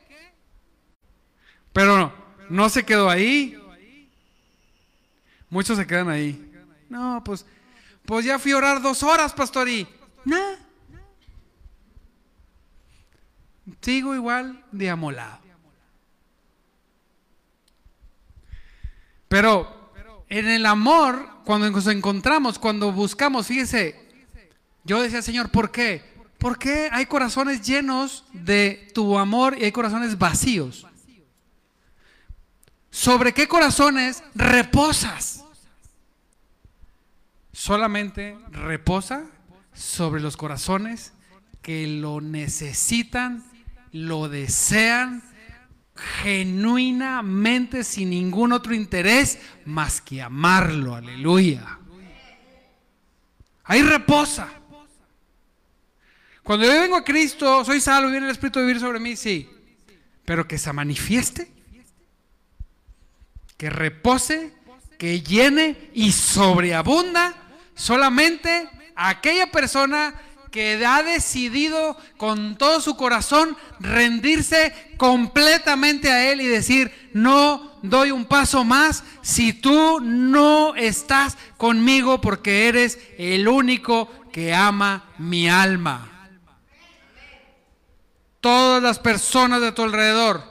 pero 1.72 2.12
no 2.48 2.68
se 2.68 2.84
quedó 2.84 3.08
ahí. 3.08 3.59
Muchos 5.50 5.76
se 5.76 5.86
quedan 5.86 6.08
ahí. 6.08 6.50
No, 6.88 7.22
pues, 7.24 7.44
pues 8.06 8.24
ya 8.24 8.38
fui 8.38 8.52
a 8.52 8.56
orar 8.56 8.80
dos 8.80 9.02
horas, 9.02 9.32
pastor, 9.32 9.68
y 9.68 9.86
no. 10.24 10.38
Sigo 13.80 14.14
igual 14.14 14.64
de 14.72 14.90
amolado. 14.90 15.38
Pero 19.28 19.92
en 20.28 20.48
el 20.48 20.66
amor, 20.66 21.28
cuando 21.44 21.70
nos 21.70 21.86
encontramos, 21.86 22.58
cuando 22.58 22.92
buscamos, 22.92 23.46
fíjese, 23.46 24.08
yo 24.84 25.02
decía, 25.02 25.22
Señor, 25.22 25.50
¿por 25.50 25.70
qué? 25.70 26.02
¿Por 26.38 26.58
qué 26.58 26.88
hay 26.90 27.06
corazones 27.06 27.60
llenos 27.60 28.24
de 28.32 28.90
tu 28.94 29.18
amor 29.18 29.56
y 29.58 29.64
hay 29.64 29.72
corazones 29.72 30.18
vacíos? 30.18 30.86
¿Sobre 32.90 33.32
qué 33.32 33.46
corazones 33.48 34.22
reposas? 34.34 35.44
Solamente 37.52 38.38
reposa 38.50 39.26
sobre 39.72 40.20
los 40.20 40.36
corazones 40.36 41.12
que 41.62 41.86
lo 41.86 42.20
necesitan, 42.20 43.44
lo 43.92 44.28
desean 44.28 45.22
genuinamente 46.22 47.84
sin 47.84 48.10
ningún 48.10 48.52
otro 48.52 48.74
interés 48.74 49.38
más 49.64 50.00
que 50.00 50.22
amarlo. 50.22 50.94
Aleluya. 50.94 51.78
Ahí 53.64 53.82
reposa. 53.82 54.48
Cuando 56.42 56.66
yo 56.66 56.72
vengo 56.72 56.96
a 56.96 57.04
Cristo, 57.04 57.64
soy 57.64 57.80
salvo 57.80 58.10
viene 58.10 58.26
el 58.26 58.32
Espíritu 58.32 58.60
vivir 58.60 58.80
sobre 58.80 58.98
mí, 58.98 59.14
sí. 59.14 59.48
Pero 60.24 60.48
que 60.48 60.58
se 60.58 60.72
manifieste, 60.72 61.52
que 63.60 63.68
repose, 63.68 64.54
que 64.96 65.20
llene 65.20 65.90
y 65.92 66.12
sobreabunda 66.12 67.34
solamente 67.74 68.70
aquella 68.96 69.50
persona 69.50 70.14
que 70.50 70.82
ha 70.86 71.02
decidido 71.02 71.94
con 72.16 72.56
todo 72.56 72.80
su 72.80 72.96
corazón 72.96 73.54
rendirse 73.78 74.94
completamente 74.96 76.10
a 76.10 76.32
Él 76.32 76.40
y 76.40 76.46
decir, 76.46 77.10
no 77.12 77.78
doy 77.82 78.12
un 78.12 78.24
paso 78.24 78.64
más 78.64 79.04
si 79.20 79.52
tú 79.52 80.00
no 80.00 80.74
estás 80.74 81.36
conmigo 81.58 82.22
porque 82.22 82.66
eres 82.66 82.98
el 83.18 83.46
único 83.46 84.10
que 84.32 84.54
ama 84.54 85.04
mi 85.18 85.50
alma. 85.50 86.30
Todas 88.40 88.82
las 88.82 88.98
personas 88.98 89.60
de 89.60 89.72
tu 89.72 89.82
alrededor, 89.82 90.42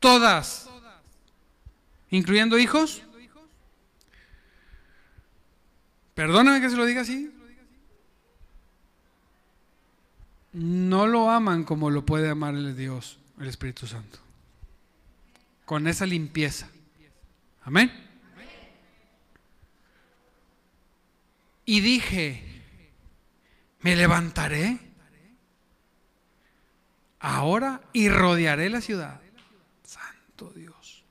todas, 0.00 0.67
incluyendo 2.10 2.58
hijos, 2.58 3.02
perdóname 6.14 6.60
que 6.60 6.70
se 6.70 6.76
lo 6.76 6.84
diga 6.84 7.02
así, 7.02 7.32
no 10.52 11.06
lo 11.06 11.30
aman 11.30 11.64
como 11.64 11.90
lo 11.90 12.04
puede 12.04 12.30
amar 12.30 12.54
el 12.54 12.76
Dios, 12.76 13.18
el 13.38 13.48
Espíritu 13.48 13.86
Santo. 13.86 14.18
Con 15.64 15.86
esa 15.86 16.06
limpieza. 16.06 16.68
Amén. 17.62 17.92
Y 21.66 21.80
dije, 21.80 22.42
me 23.80 23.94
levantaré 23.94 24.78
ahora 27.20 27.82
y 27.92 28.08
rodearé 28.08 28.70
la 28.70 28.80
ciudad. 28.80 29.20
Santo 29.84 30.50
Dios. 30.50 31.04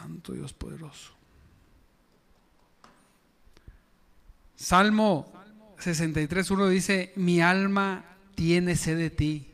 Santo 0.00 0.32
Dios 0.32 0.54
poderoso. 0.54 1.12
Salmo 4.56 5.30
63.1 5.78 6.68
dice, 6.68 7.12
mi 7.16 7.42
alma 7.42 8.04
tiene 8.34 8.76
sed 8.76 8.96
de 8.96 9.10
ti, 9.10 9.50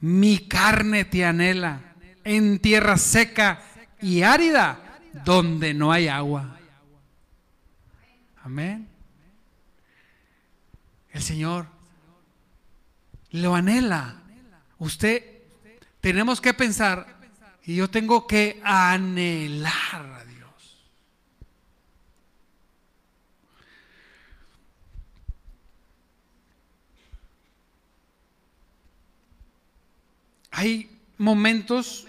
mi 0.00 0.46
carne 0.46 1.04
te 1.04 1.24
anhela 1.24 1.94
en 2.22 2.60
tierra 2.60 2.96
seca 2.96 3.60
y 4.00 4.22
árida 4.22 5.00
donde 5.24 5.74
no 5.74 5.90
hay 5.90 6.06
agua. 6.06 6.56
Amén. 8.44 8.88
El 11.10 11.22
Señor 11.22 11.66
lo 13.32 13.56
anhela. 13.56 14.22
Usted, 14.78 15.24
tenemos 16.00 16.40
que 16.40 16.54
pensar, 16.54 17.19
y 17.70 17.76
yo 17.76 17.88
tengo 17.88 18.26
que 18.26 18.60
anhelar 18.64 20.26
hay 30.50 30.90
momentos 31.16 32.08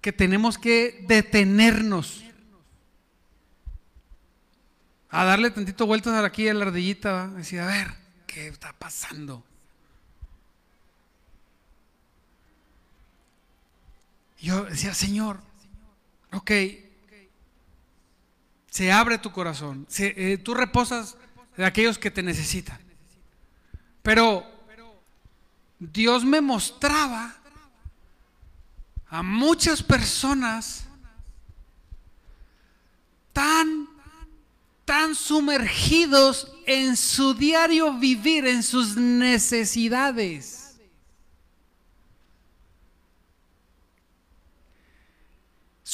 que 0.00 0.12
tenemos 0.12 0.56
que 0.58 1.04
detenernos 1.08 2.22
a 5.10 5.24
darle 5.24 5.50
tantito 5.50 5.86
vueltas 5.86 6.24
aquí 6.24 6.48
a 6.48 6.54
la 6.54 6.66
ardillita, 6.66 7.26
decir, 7.30 7.58
a 7.58 7.66
ver, 7.66 7.88
¿qué 8.28 8.46
está 8.46 8.72
pasando? 8.74 9.42
Yo 14.38 14.64
decía, 14.64 14.94
Señor, 14.94 15.40
ok, 16.32 16.50
se 18.70 18.92
abre 18.92 19.18
tu 19.18 19.32
corazón, 19.32 19.86
eh, 19.98 20.38
tú 20.38 20.54
reposas 20.54 21.16
de 21.56 21.64
aquellos 21.64 21.98
que 21.98 22.10
te 22.10 22.22
necesitan, 22.22 22.78
pero 24.02 24.46
Dios 25.78 26.24
me 26.24 26.40
mostraba 26.40 27.36
a 29.08 29.22
muchas 29.22 29.82
personas 29.82 30.84
tan, 33.32 33.88
tan 34.84 35.14
sumergidos 35.14 36.52
en 36.66 36.96
su 36.96 37.34
diario 37.34 37.94
vivir, 37.94 38.46
en 38.46 38.62
sus 38.62 38.96
necesidades. 38.96 40.57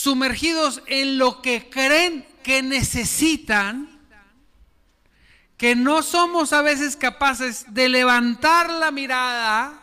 Sumergidos 0.05 0.83
en 0.87 1.17
lo 1.17 1.41
que 1.41 1.71
creen 1.71 2.27
que 2.43 2.63
necesitan, 2.63 3.89
que 5.57 5.75
no 5.75 6.03
somos 6.03 6.53
a 6.53 6.61
veces 6.61 6.95
capaces 6.95 7.73
de 7.73 7.89
levantar 7.89 8.69
la 8.69 8.91
mirada 8.91 9.81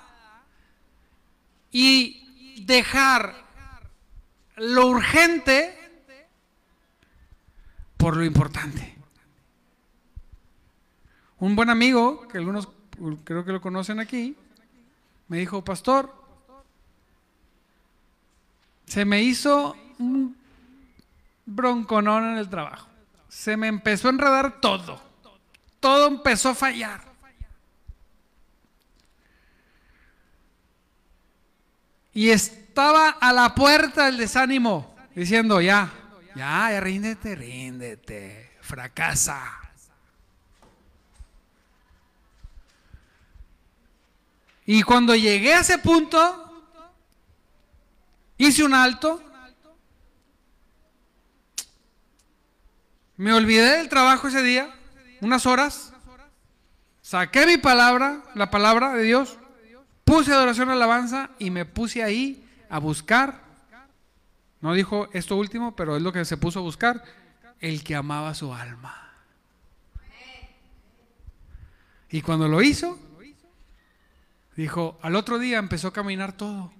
y 1.71 2.62
dejar 2.67 3.34
lo 4.57 4.89
urgente 4.89 5.75
por 7.97 8.15
lo 8.15 8.23
importante. 8.23 8.95
Un 11.39 11.55
buen 11.55 11.71
amigo, 11.71 12.27
que 12.27 12.38
algunos 12.38 12.69
creo 13.23 13.43
que 13.43 13.53
lo 13.53 13.60
conocen 13.60 13.99
aquí, 13.99 14.36
me 15.29 15.39
dijo, 15.39 15.63
pastor, 15.63 16.13
se 18.86 19.03
me 19.03 19.23
hizo 19.23 19.75
bronconón 21.45 22.31
en 22.31 22.37
el 22.37 22.49
trabajo. 22.49 22.87
Se 23.27 23.57
me 23.57 23.67
empezó 23.67 24.07
a 24.07 24.11
enredar 24.11 24.59
todo. 24.59 25.01
Todo 25.79 26.07
empezó 26.07 26.49
a 26.49 26.55
fallar. 26.55 27.01
Y 32.13 32.29
estaba 32.29 33.09
a 33.09 33.31
la 33.31 33.55
puerta 33.55 34.05
del 34.05 34.17
desánimo, 34.17 34.95
diciendo, 35.15 35.61
ya, 35.61 35.89
ya, 36.35 36.71
ya, 36.71 36.79
ríndete, 36.81 37.35
ríndete, 37.35 38.57
fracasa. 38.61 39.59
Y 44.65 44.83
cuando 44.83 45.15
llegué 45.15 45.53
a 45.53 45.61
ese 45.61 45.77
punto, 45.79 46.65
hice 48.37 48.63
un 48.63 48.73
alto, 48.73 49.21
me 53.21 53.34
olvidé 53.34 53.77
del 53.77 53.88
trabajo 53.88 54.29
ese 54.29 54.41
día, 54.41 54.73
unas 55.19 55.45
horas, 55.45 55.93
saqué 57.03 57.45
mi 57.45 57.60
palabra, 57.60 58.23
la 58.34 58.49
palabra 58.49 58.95
de 58.95 59.03
Dios, 59.03 59.38
puse 60.03 60.34
adoración 60.34 60.71
alabanza 60.71 61.29
y 61.38 61.51
me 61.51 61.65
puse 61.65 62.01
ahí 62.01 62.43
a 62.67 62.79
buscar. 62.79 63.39
No 64.60 64.73
dijo 64.73 65.07
esto 65.13 65.36
último, 65.36 65.75
pero 65.75 65.95
es 65.95 66.01
lo 66.01 66.12
que 66.12 66.25
se 66.25 66.36
puso 66.36 66.57
a 66.57 66.62
buscar, 66.63 67.03
el 67.60 67.84
que 67.84 67.93
amaba 67.93 68.34
su 68.34 68.55
alma. 68.55 69.13
Y 72.10 72.23
cuando 72.23 72.47
lo 72.47 72.63
hizo, 72.63 72.97
dijo, 74.55 74.97
al 75.03 75.15
otro 75.15 75.38
día 75.38 75.60
empezó 75.60 75.89
a 75.89 75.93
caminar 75.93 76.34
todo. 76.34 76.73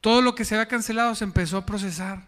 Todo 0.00 0.22
lo 0.22 0.34
que 0.34 0.46
se 0.46 0.54
había 0.54 0.68
cancelado 0.68 1.14
se 1.14 1.24
empezó 1.24 1.58
a 1.58 1.66
procesar. 1.66 2.24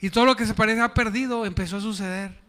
Y 0.00 0.10
todo 0.10 0.24
lo 0.24 0.34
que 0.34 0.44
se 0.44 0.54
parecía 0.54 0.92
perdido 0.92 1.46
empezó 1.46 1.76
a 1.76 1.80
suceder. 1.80 2.47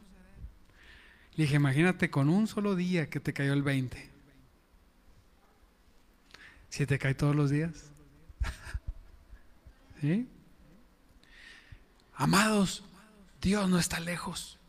Dije, 1.40 1.56
imagínate 1.56 2.10
con 2.10 2.28
un 2.28 2.48
solo 2.48 2.76
día 2.76 3.10
que 3.10 3.22
te 3.22 3.32
cayó 3.32 3.54
el 3.54 3.64
20. 3.64 4.10
Si 6.68 6.86
te 6.86 7.00
cae 7.00 7.14
todos 7.14 7.34
los 7.34 7.50
días. 7.50 7.86
Amados, 12.14 12.84
Dios 13.42 13.70
no 13.70 13.80
está 13.80 14.02
lejos. 14.02 14.60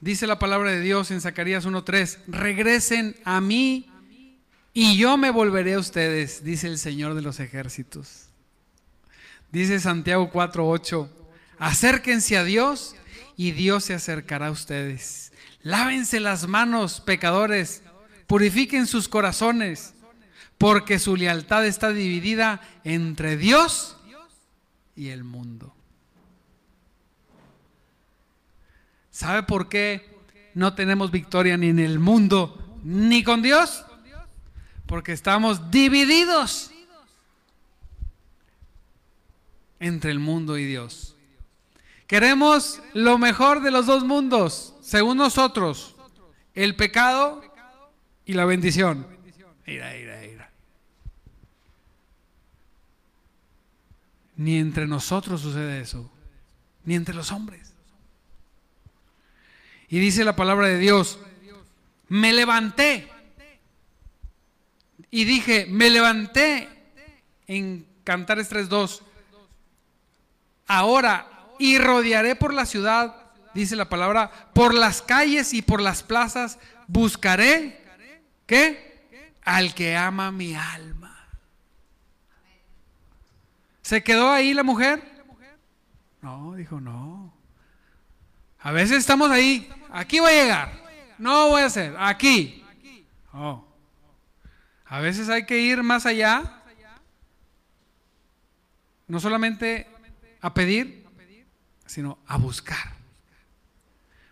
Dice 0.00 0.28
la 0.28 0.38
palabra 0.38 0.70
de 0.70 0.80
Dios 0.80 1.10
en 1.10 1.20
Zacarías 1.20 1.66
1.3, 1.66 2.18
regresen 2.28 3.16
a 3.24 3.40
mí 3.40 3.90
y 4.74 4.96
yo 4.96 5.16
me 5.16 5.32
volveré 5.32 5.74
a 5.74 5.80
ustedes, 5.80 6.44
dice 6.44 6.68
el 6.68 6.78
Señor 6.78 7.14
de 7.14 7.22
los 7.22 7.40
ejércitos. 7.40 8.28
Dice 9.50 9.80
Santiago 9.80 10.30
4.8, 10.30 11.08
acérquense 11.58 12.36
a 12.36 12.44
Dios 12.44 12.94
y 13.36 13.52
Dios 13.52 13.84
se 13.84 13.94
acercará 13.94 14.48
a 14.48 14.50
ustedes. 14.50 15.32
Lávense 15.62 16.20
las 16.20 16.46
manos, 16.46 17.00
pecadores, 17.00 17.82
purifiquen 18.26 18.86
sus 18.86 19.08
corazones, 19.08 19.94
porque 20.58 20.98
su 20.98 21.16
lealtad 21.16 21.66
está 21.66 21.90
dividida 21.90 22.60
entre 22.84 23.36
Dios 23.36 23.96
y 24.94 25.10
el 25.10 25.24
mundo. 25.24 25.74
¿Sabe 29.10 29.42
por 29.42 29.68
qué 29.68 30.14
no 30.54 30.74
tenemos 30.74 31.10
victoria 31.10 31.56
ni 31.56 31.68
en 31.68 31.78
el 31.78 31.98
mundo 31.98 32.78
ni 32.82 33.22
con 33.22 33.42
Dios? 33.42 33.84
Porque 34.86 35.12
estamos 35.12 35.70
divididos 35.70 36.70
entre 39.80 40.10
el 40.10 40.18
mundo 40.18 40.58
y 40.58 40.64
Dios. 40.64 41.15
Queremos 42.06 42.80
lo 42.94 43.18
mejor 43.18 43.62
de 43.62 43.70
los 43.70 43.86
dos 43.86 44.04
mundos, 44.04 44.74
según 44.80 45.16
nosotros, 45.16 45.96
el 46.54 46.76
pecado 46.76 47.42
y 48.24 48.34
la 48.34 48.44
bendición. 48.44 49.06
Mira, 49.66 49.92
mira, 49.92 50.20
mira. 50.20 50.50
Ni 54.36 54.58
entre 54.58 54.86
nosotros 54.86 55.40
sucede 55.40 55.80
eso, 55.80 56.10
ni 56.84 56.94
entre 56.94 57.14
los 57.14 57.32
hombres. 57.32 57.72
Y 59.88 59.98
dice 59.98 60.24
la 60.24 60.36
palabra 60.36 60.68
de 60.68 60.78
Dios, 60.78 61.18
me 62.08 62.32
levanté. 62.32 63.10
Y 65.10 65.24
dije, 65.24 65.66
me 65.68 65.90
levanté 65.90 66.68
en 67.46 67.86
Cantares 68.04 68.50
3.2. 68.50 69.00
Ahora, 70.66 71.35
y 71.58 71.78
rodearé 71.78 72.36
por 72.36 72.52
la 72.52 72.66
ciudad, 72.66 73.16
dice 73.54 73.76
la 73.76 73.88
palabra, 73.88 74.30
por 74.52 74.74
las 74.74 75.02
calles 75.02 75.54
y 75.54 75.62
por 75.62 75.80
las 75.80 76.02
plazas, 76.02 76.58
buscaré, 76.86 77.84
¿qué? 78.46 79.32
Al 79.44 79.74
que 79.74 79.96
ama 79.96 80.30
mi 80.32 80.54
alma. 80.54 81.28
¿Se 83.82 84.02
quedó 84.02 84.30
ahí 84.30 84.52
la 84.52 84.64
mujer? 84.64 85.16
No, 86.20 86.54
dijo, 86.54 86.80
no. 86.80 87.32
A 88.58 88.72
veces 88.72 88.98
estamos 88.98 89.30
ahí, 89.30 89.70
aquí 89.92 90.18
voy 90.18 90.32
a 90.32 90.42
llegar, 90.42 90.72
no 91.18 91.50
voy 91.50 91.62
a 91.62 91.66
hacer, 91.66 91.94
aquí. 91.98 92.64
Oh. 93.32 93.64
A 94.86 95.00
veces 95.00 95.28
hay 95.28 95.46
que 95.46 95.58
ir 95.58 95.82
más 95.82 96.06
allá, 96.06 96.62
no 99.06 99.20
solamente 99.20 99.88
a 100.40 100.52
pedir, 100.52 100.95
sino 101.86 102.18
a 102.26 102.36
buscar. 102.36 102.94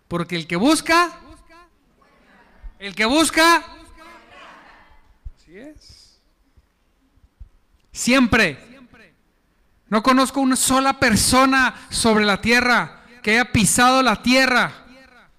Porque 0.09 0.37
el 0.37 0.47
que 0.47 0.57
busca, 0.57 1.19
el 2.79 2.95
que 2.95 3.05
busca, 3.05 3.65
así 5.37 5.59
es. 5.59 6.21
Siempre. 7.93 8.75
No 9.89 10.03
conozco 10.03 10.41
una 10.41 10.57
sola 10.57 10.99
persona 10.99 11.87
sobre 11.91 12.25
la 12.25 12.41
tierra 12.41 13.05
que 13.23 13.33
haya 13.33 13.53
pisado 13.53 14.03
la 14.03 14.23
tierra 14.23 14.85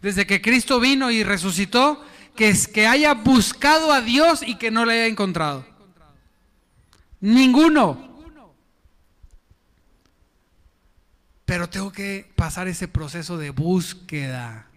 desde 0.01 0.25
que 0.27 0.41
Cristo 0.41 0.79
vino 0.79 1.09
y 1.09 1.23
resucitó, 1.23 2.05
que, 2.35 2.49
es, 2.49 2.67
que 2.67 2.85
haya 2.85 3.15
buscado 3.15 3.91
a 3.91 4.01
Dios 4.01 4.43
y 4.45 4.55
que 4.55 4.69
no 4.69 4.85
le 4.85 4.93
haya 4.93 5.07
encontrado. 5.07 5.65
Ninguno. 7.19 8.14
Pero 11.45 11.69
tengo 11.69 11.91
que 11.91 12.31
pasar 12.35 12.67
ese 12.67 12.87
proceso 12.87 13.37
de 13.37 13.51
búsqueda. 13.51 14.67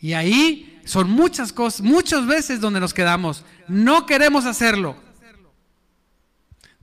Y 0.00 0.12
ahí 0.12 0.80
son 0.84 1.10
muchas 1.10 1.52
cosas, 1.52 1.80
muchas 1.80 2.26
veces 2.26 2.60
donde 2.60 2.80
nos 2.80 2.94
quedamos. 2.94 3.44
No 3.68 4.06
queremos 4.06 4.44
hacerlo. 4.44 4.96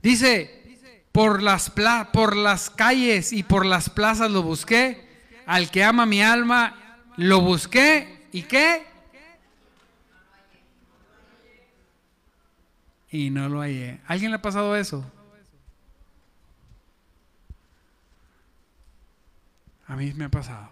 Dice, 0.02 0.78
por 1.12 1.42
las, 1.42 1.70
por 2.12 2.36
las 2.36 2.70
calles 2.70 3.32
y 3.32 3.42
por 3.42 3.64
las 3.64 3.90
plazas 3.90 4.30
lo 4.30 4.42
busqué 4.42 5.08
al 5.46 5.70
que 5.70 5.84
ama 5.84 6.06
mi 6.06 6.22
alma, 6.22 6.98
lo 7.16 7.40
busqué 7.40 8.26
y 8.32 8.42
qué? 8.42 8.86
Y 13.10 13.28
no 13.28 13.48
lo 13.50 13.60
hallé. 13.60 14.00
¿Alguien 14.06 14.30
le 14.30 14.36
ha 14.36 14.42
pasado 14.42 14.74
eso? 14.74 15.04
A 19.92 19.94
mí 19.94 20.10
me 20.14 20.24
ha 20.24 20.30
pasado. 20.30 20.70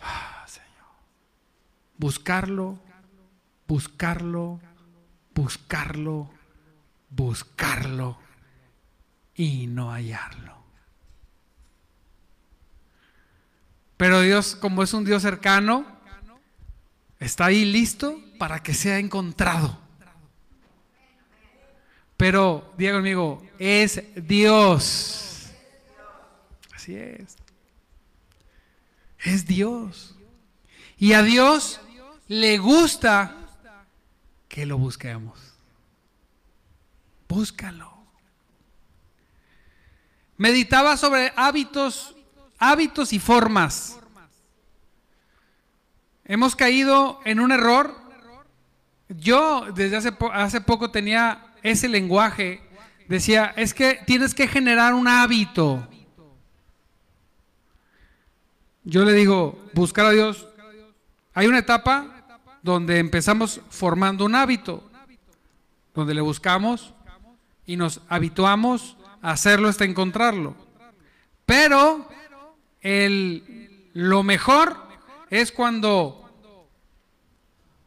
Ah, 0.00 0.44
Señor. 0.46 0.68
Buscarlo, 1.98 2.78
buscarlo, 3.66 4.60
buscarlo, 5.34 6.30
buscarlo 7.10 8.16
y 9.34 9.66
no 9.66 9.90
hallarlo. 9.90 10.56
Pero 13.96 14.20
Dios, 14.20 14.54
como 14.54 14.84
es 14.84 14.94
un 14.94 15.04
Dios 15.04 15.22
cercano, 15.22 15.84
está 17.18 17.46
ahí 17.46 17.64
listo 17.64 18.20
para 18.38 18.62
que 18.62 18.72
sea 18.72 19.00
encontrado. 19.00 19.80
Pero, 22.22 22.72
diga 22.78 22.92
conmigo, 22.92 23.42
es 23.58 24.00
Dios. 24.14 25.50
Así 26.72 26.94
es. 26.94 27.36
Es 29.18 29.44
Dios. 29.44 30.14
Y 30.98 31.14
a 31.14 31.24
Dios 31.24 31.80
le 32.28 32.58
gusta 32.58 33.34
que 34.48 34.66
lo 34.66 34.78
busquemos. 34.78 35.36
Búscalo. 37.26 37.92
Meditaba 40.36 40.96
sobre 40.96 41.32
hábitos, 41.34 42.14
hábitos 42.56 43.12
y 43.12 43.18
formas. 43.18 43.98
Hemos 46.24 46.54
caído 46.54 47.18
en 47.24 47.40
un 47.40 47.50
error. 47.50 48.00
Yo 49.08 49.66
desde 49.74 49.96
hace, 49.96 50.16
hace 50.32 50.60
poco 50.60 50.92
tenía 50.92 51.48
ese 51.62 51.88
lenguaje. 51.88 52.60
Decía, 53.08 53.52
es 53.56 53.74
que 53.74 54.00
tienes 54.06 54.34
que 54.34 54.48
generar 54.48 54.94
un 54.94 55.08
hábito. 55.08 55.86
Yo 58.84 59.04
le 59.04 59.12
digo, 59.12 59.62
buscar 59.74 60.06
a 60.06 60.10
Dios. 60.10 60.48
Hay 61.34 61.46
una 61.46 61.58
etapa 61.58 62.24
donde 62.62 62.98
empezamos 62.98 63.60
formando 63.70 64.24
un 64.24 64.34
hábito, 64.34 64.88
donde 65.94 66.14
le 66.14 66.20
buscamos 66.20 66.94
y 67.66 67.76
nos 67.76 68.00
habituamos 68.08 68.96
hacerlo 69.20 69.68
hasta 69.68 69.84
encontrarlo. 69.84 70.54
Pero 71.46 72.08
el, 72.80 73.90
lo 73.94 74.22
mejor 74.22 74.76
es 75.30 75.52
cuando 75.52 76.21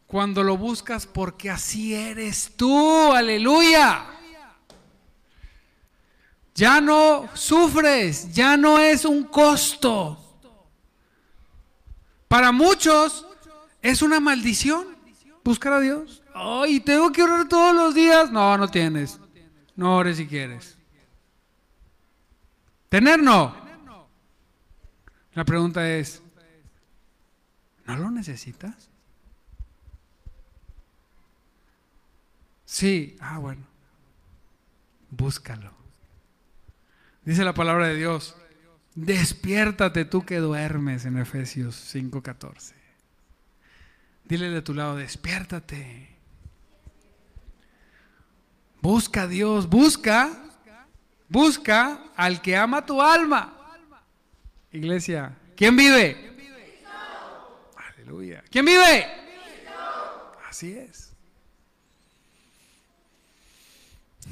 cuando 0.06 0.42
lo 0.42 0.56
buscas 0.56 1.06
porque 1.06 1.50
así 1.50 1.94
eres 1.94 2.52
tú, 2.56 3.12
aleluya. 3.12 4.06
Ya 6.54 6.80
no 6.80 7.28
sufres, 7.34 8.32
ya 8.32 8.56
no 8.56 8.78
es 8.78 9.04
un 9.04 9.24
costo. 9.24 10.22
Para 12.28 12.50
muchos 12.52 13.26
es 13.82 14.02
una 14.02 14.20
maldición 14.20 14.96
buscar 15.44 15.74
a 15.74 15.80
Dios. 15.80 16.22
Ay, 16.34 16.80
tengo 16.80 17.12
que 17.12 17.22
orar 17.22 17.48
todos 17.48 17.74
los 17.74 17.94
días. 17.94 18.30
No, 18.30 18.56
no 18.56 18.68
tienes. 18.68 19.20
No 19.74 19.96
ores 19.96 20.16
si 20.16 20.26
quieres. 20.26 20.76
Tener 22.88 23.22
no. 23.22 23.54
La 25.34 25.44
pregunta 25.44 25.86
es, 25.88 26.22
¿no 27.84 27.96
lo 27.96 28.10
necesitas? 28.10 28.88
Sí, 32.66 33.16
ah, 33.20 33.38
bueno. 33.38 33.62
Búscalo. 35.10 35.72
Dice 37.24 37.44
la 37.44 37.54
palabra 37.54 37.88
de 37.88 37.94
Dios, 37.96 38.36
despiértate 38.94 40.04
tú 40.04 40.26
que 40.26 40.38
duermes 40.38 41.06
en 41.06 41.16
Efesios 41.16 41.74
5:14. 41.74 42.74
Dile 44.24 44.50
de 44.50 44.62
tu 44.62 44.74
lado, 44.74 44.96
despiértate. 44.96 46.14
Busca 48.82 49.22
a 49.22 49.26
Dios, 49.26 49.68
busca, 49.68 50.30
busca 51.28 52.10
al 52.16 52.42
que 52.42 52.56
ama 52.56 52.84
tu 52.84 53.00
alma. 53.00 53.52
Iglesia, 54.72 55.36
¿quién 55.56 55.76
vive? 55.76 56.34
Aleluya. 57.76 58.44
¿Quién 58.50 58.64
vive? 58.64 59.06
Así 60.48 60.72
es. 60.72 61.15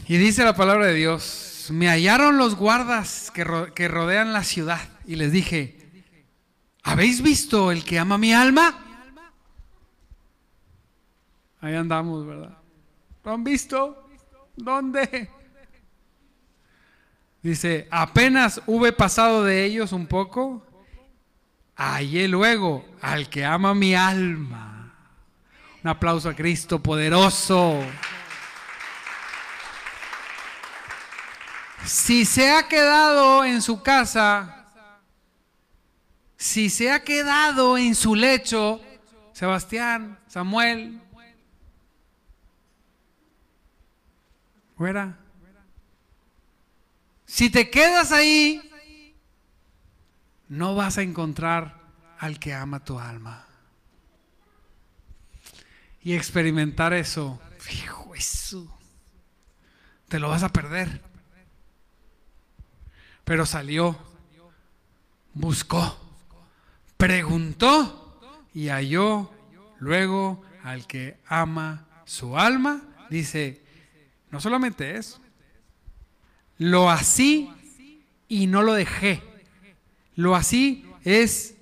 Y 0.06 0.16
dice 0.18 0.44
la 0.44 0.54
palabra 0.54 0.86
de 0.86 0.94
Dios, 0.94 1.68
me 1.70 1.88
hallaron 1.88 2.36
los 2.36 2.56
guardas 2.56 3.30
que, 3.30 3.44
rodean 3.44 4.32
la 4.32 4.44
ciudad 4.44 4.80
y 5.06 5.16
les 5.16 5.32
dije, 5.32 5.78
¿habéis 6.82 7.22
visto 7.22 7.72
el 7.72 7.84
que 7.84 7.98
ama 7.98 8.18
mi 8.18 8.34
alma? 8.34 8.80
Ahí 11.60 11.74
andamos, 11.74 12.26
¿verdad? 12.26 12.58
¿Lo 13.24 13.32
han 13.32 13.44
visto? 13.44 14.06
¿Dónde? 14.56 15.30
Dice, 17.42 17.88
apenas 17.90 18.60
hube 18.66 18.92
pasado 18.92 19.44
de 19.44 19.64
ellos 19.64 19.92
un 19.92 20.06
poco, 20.06 20.66
hallé 21.76 22.28
luego 22.28 22.84
al 23.00 23.28
que 23.28 23.44
ama 23.44 23.74
mi 23.74 23.94
alma. 23.94 24.94
Un 25.82 25.90
aplauso 25.90 26.28
a 26.30 26.34
Cristo 26.34 26.82
poderoso. 26.82 27.82
Si 31.86 32.24
se 32.24 32.50
ha 32.50 32.66
quedado 32.68 33.44
en 33.44 33.60
su 33.60 33.82
casa, 33.82 34.66
si 36.36 36.70
se 36.70 36.90
ha 36.90 37.04
quedado 37.04 37.76
en 37.76 37.94
su 37.94 38.14
lecho, 38.14 38.80
Sebastián, 39.32 40.18
Samuel, 40.26 41.00
Fuera. 44.76 45.16
Si 47.26 47.48
te 47.48 47.70
quedas 47.70 48.12
ahí, 48.12 48.60
no 50.48 50.74
vas 50.74 50.98
a 50.98 51.02
encontrar 51.02 51.80
al 52.18 52.38
que 52.38 52.54
ama 52.54 52.84
tu 52.84 52.98
alma. 52.98 53.46
Y 56.02 56.14
experimentar 56.14 56.92
eso, 56.92 57.40
fijo, 57.58 58.14
eso, 58.14 58.78
te 60.08 60.18
lo 60.18 60.28
vas 60.28 60.42
a 60.42 60.50
perder. 60.50 61.00
Pero 63.24 63.46
salió, 63.46 63.96
buscó, 65.32 65.96
preguntó 66.96 68.20
y 68.52 68.68
halló 68.68 69.30
luego 69.78 70.42
al 70.62 70.86
que 70.86 71.18
ama 71.26 71.86
su 72.04 72.38
alma. 72.38 72.82
Dice, 73.10 73.62
no 74.30 74.40
solamente 74.40 74.96
eso, 74.96 75.20
lo 76.58 76.90
así 76.90 77.50
y 78.28 78.46
no 78.46 78.62
lo 78.62 78.74
dejé. 78.74 79.22
Lo 80.16 80.34
así 80.34 80.88
es... 81.02 81.54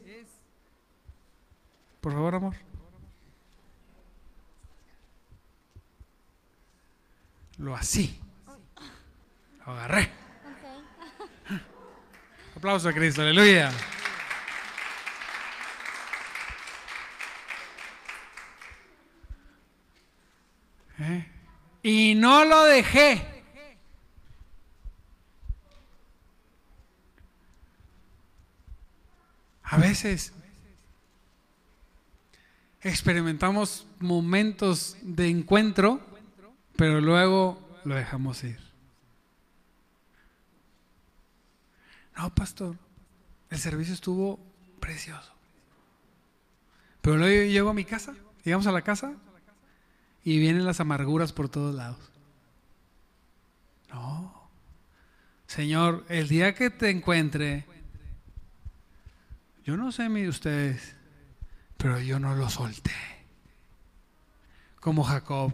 Por 2.01 2.13
favor, 2.13 2.35
amor. 2.35 2.57
Lo 7.59 7.77
así. 7.77 8.19
Lo 9.65 9.73
agarré. 9.73 10.22
Aplauso 12.63 12.89
a 12.89 12.93
Cristo, 12.93 13.23
aleluya. 13.23 13.73
¿Eh? 21.01 21.27
y 21.83 22.15
no 22.15 22.45
lo 22.45 22.63
dejé. 22.63 23.43
A 29.65 29.77
veces 29.79 30.33
experimentamos 32.81 33.89
momentos 33.99 34.97
de 35.03 35.29
encuentro, 35.29 36.01
pero 36.77 37.01
luego 37.01 37.81
lo 37.85 37.97
dejamos 37.97 38.45
ir. 38.45 38.72
No, 42.17 42.35
pastor, 42.35 42.77
el 43.51 43.59
servicio 43.59 43.95
estuvo 43.95 44.39
precioso. 44.81 45.33
Pero 47.01 47.17
luego 47.17 47.51
llego 47.51 47.71
a 47.71 47.75
mi 47.75 47.85
casa, 47.85 48.15
llegamos 48.45 48.67
a 48.67 48.73
la 48.73 48.83
casa 48.83 49.15
y 50.25 50.39
vienen 50.39 50.65
las 50.65 50.81
amarguras 50.81 51.33
por 51.33 51.49
todos 51.49 51.75
lados. 51.75 51.99
No. 53.91 54.51
Señor, 55.47 56.07
el 56.09 56.29
día 56.29 56.55
que 56.55 56.71
te 56.71 56.91
encuentre, 56.91 57.67
yo 59.65 59.77
no 59.77 59.93
sé 59.93 60.09
mi 60.09 60.23
de 60.23 60.29
ustedes, 60.29 60.95
pero 61.77 62.01
yo 62.01 62.19
no 62.19 62.35
lo 62.35 62.49
solté. 62.49 62.93
Como 64.81 65.05
Jacob, 65.05 65.53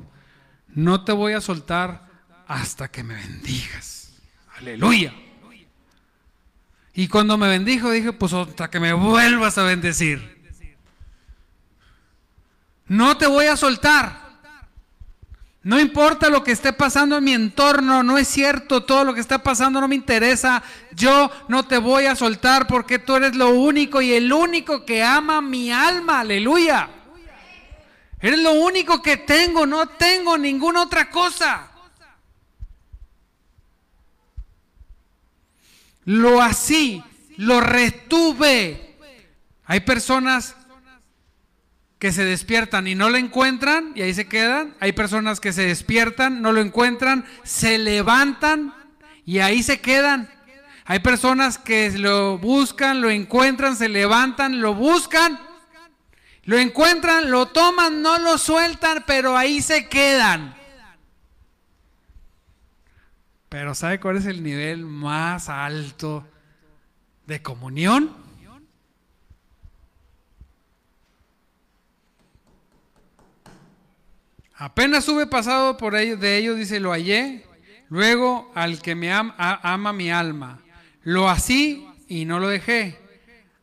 no 0.69 1.05
te 1.05 1.13
voy 1.13 1.33
a 1.33 1.41
soltar 1.41 2.09
hasta 2.47 2.91
que 2.91 3.03
me 3.03 3.15
bendigas. 3.15 4.13
Aleluya. 4.57 5.15
Y 6.99 7.07
cuando 7.07 7.39
me 7.39 7.47
bendijo, 7.49 7.91
dije, 7.91 8.13
pues 8.13 8.33
hasta 8.33 8.69
que 8.69 8.81
me 8.81 8.93
vuelvas 8.93 9.57
a 9.57 9.63
bendecir. 9.63 10.37
No 12.87 13.17
te 13.17 13.27
voy 13.27 13.47
a 13.47 13.57
soltar 13.57 14.29
no 15.69 15.79
importa 15.79 16.31
lo 16.31 16.43
que 16.43 16.53
esté 16.53 16.73
pasando 16.73 17.19
en 17.19 17.25
mi 17.25 17.35
entorno, 17.35 18.03
no 18.03 18.17
es 18.17 18.27
cierto, 18.27 18.85
todo 18.85 19.05
lo 19.05 19.13
que 19.13 19.21
está 19.21 19.43
pasando 19.43 19.83
no 19.83 19.87
me 19.87 19.97
interesa. 19.97 20.63
Yo 20.93 21.31
no 21.49 21.65
te 21.65 21.77
voy 21.77 22.07
a 22.07 22.17
soltar 22.17 22.67
porque 22.67 22.99
tú 22.99 23.17
eres 23.17 23.37
lo 23.37 23.51
único 23.51 24.01
y 24.01 24.15
el 24.15 24.33
único 24.33 24.87
que 24.87 25.03
ama 25.03 25.43
mi 25.43 25.71
alma, 25.71 26.21
aleluya. 26.21 26.89
Eres 28.19 28.39
lo 28.39 28.53
único 28.53 29.03
que 29.03 29.19
tengo, 29.19 29.67
no 29.67 29.87
tengo 29.89 30.39
ninguna 30.39 30.85
otra 30.85 31.11
cosa. 31.11 31.68
Lo 36.09 36.41
así, 36.41 37.05
lo 37.37 37.61
retuve. 37.61 38.97
Hay 39.67 39.81
personas 39.81 40.57
que 41.99 42.13
se 42.13 42.25
despiertan 42.25 42.87
y 42.87 42.95
no 42.95 43.11
lo 43.11 43.19
encuentran 43.19 43.93
y 43.95 44.01
ahí 44.01 44.15
se 44.15 44.27
quedan. 44.27 44.75
Hay 44.81 44.93
personas 44.93 45.39
que 45.39 45.53
se 45.53 45.67
despiertan, 45.67 46.41
no 46.41 46.53
lo 46.53 46.63
encuentran, 46.63 47.27
se 47.45 47.77
levantan 47.77 48.73
y 49.27 49.41
ahí 49.41 49.63
se 49.63 49.83
quedan. 49.83 50.31
Hay 50.87 51.01
personas 51.01 51.59
que 51.59 51.91
lo 51.99 52.39
buscan, 52.39 53.03
lo 53.03 53.11
encuentran, 53.11 53.77
se 53.77 53.91
levantan, 53.91 54.63
lo 54.63 54.75
buscan, 54.75 55.39
lo 56.45 56.57
encuentran, 56.57 57.31
lo 57.31 57.49
toman, 57.49 58.01
no 58.01 58.19
lo 58.19 58.39
sueltan, 58.39 59.05
pero 59.07 59.37
ahí 59.37 59.61
se 59.61 59.91
quedan. 59.91 60.58
Pero 63.49 63.75
¿sabe 63.75 63.99
cuál 63.99 64.19
es 64.19 64.27
el 64.27 64.43
nivel 64.43 64.85
más 64.85 65.49
alto 65.49 66.27
de 67.27 67.41
comunión? 67.41 68.15
Apenas 74.55 75.09
hube 75.09 75.27
pasado 75.27 75.77
por 75.77 75.95
ellos, 75.95 76.19
de 76.21 76.37
ellos, 76.37 76.57
dice, 76.57 76.81
lo 76.81 76.91
hallé. 76.91 77.47
Luego 77.89 78.51
al 78.55 78.83
que 78.83 78.95
me 78.95 79.13
ama, 79.13 79.35
ama 79.39 79.93
mi 79.93 80.11
alma. 80.11 80.61
Lo 81.03 81.31
así 81.31 81.89
y 82.09 82.25
no 82.25 82.41
lo 82.41 82.49
dejé 82.49 82.99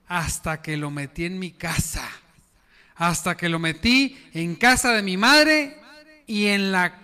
hasta 0.08 0.62
que 0.62 0.78
lo 0.78 0.90
metí 0.90 1.26
en 1.26 1.38
mi 1.38 1.52
casa. 1.52 2.08
hasta 2.96 3.36
que 3.36 3.50
lo 3.50 3.60
metí 3.60 4.18
en 4.34 4.56
casa 4.56 4.94
de 4.94 5.04
mi 5.04 5.18
madre 5.18 5.78
y 6.26 6.48
en 6.48 6.72
la 6.72 6.98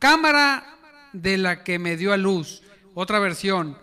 cámara 0.00 0.79
de 1.12 1.38
la 1.38 1.64
que 1.64 1.78
me 1.78 1.96
dio 1.96 2.12
a 2.12 2.16
luz. 2.16 2.62
Otra 2.94 3.18
versión, 3.18 3.76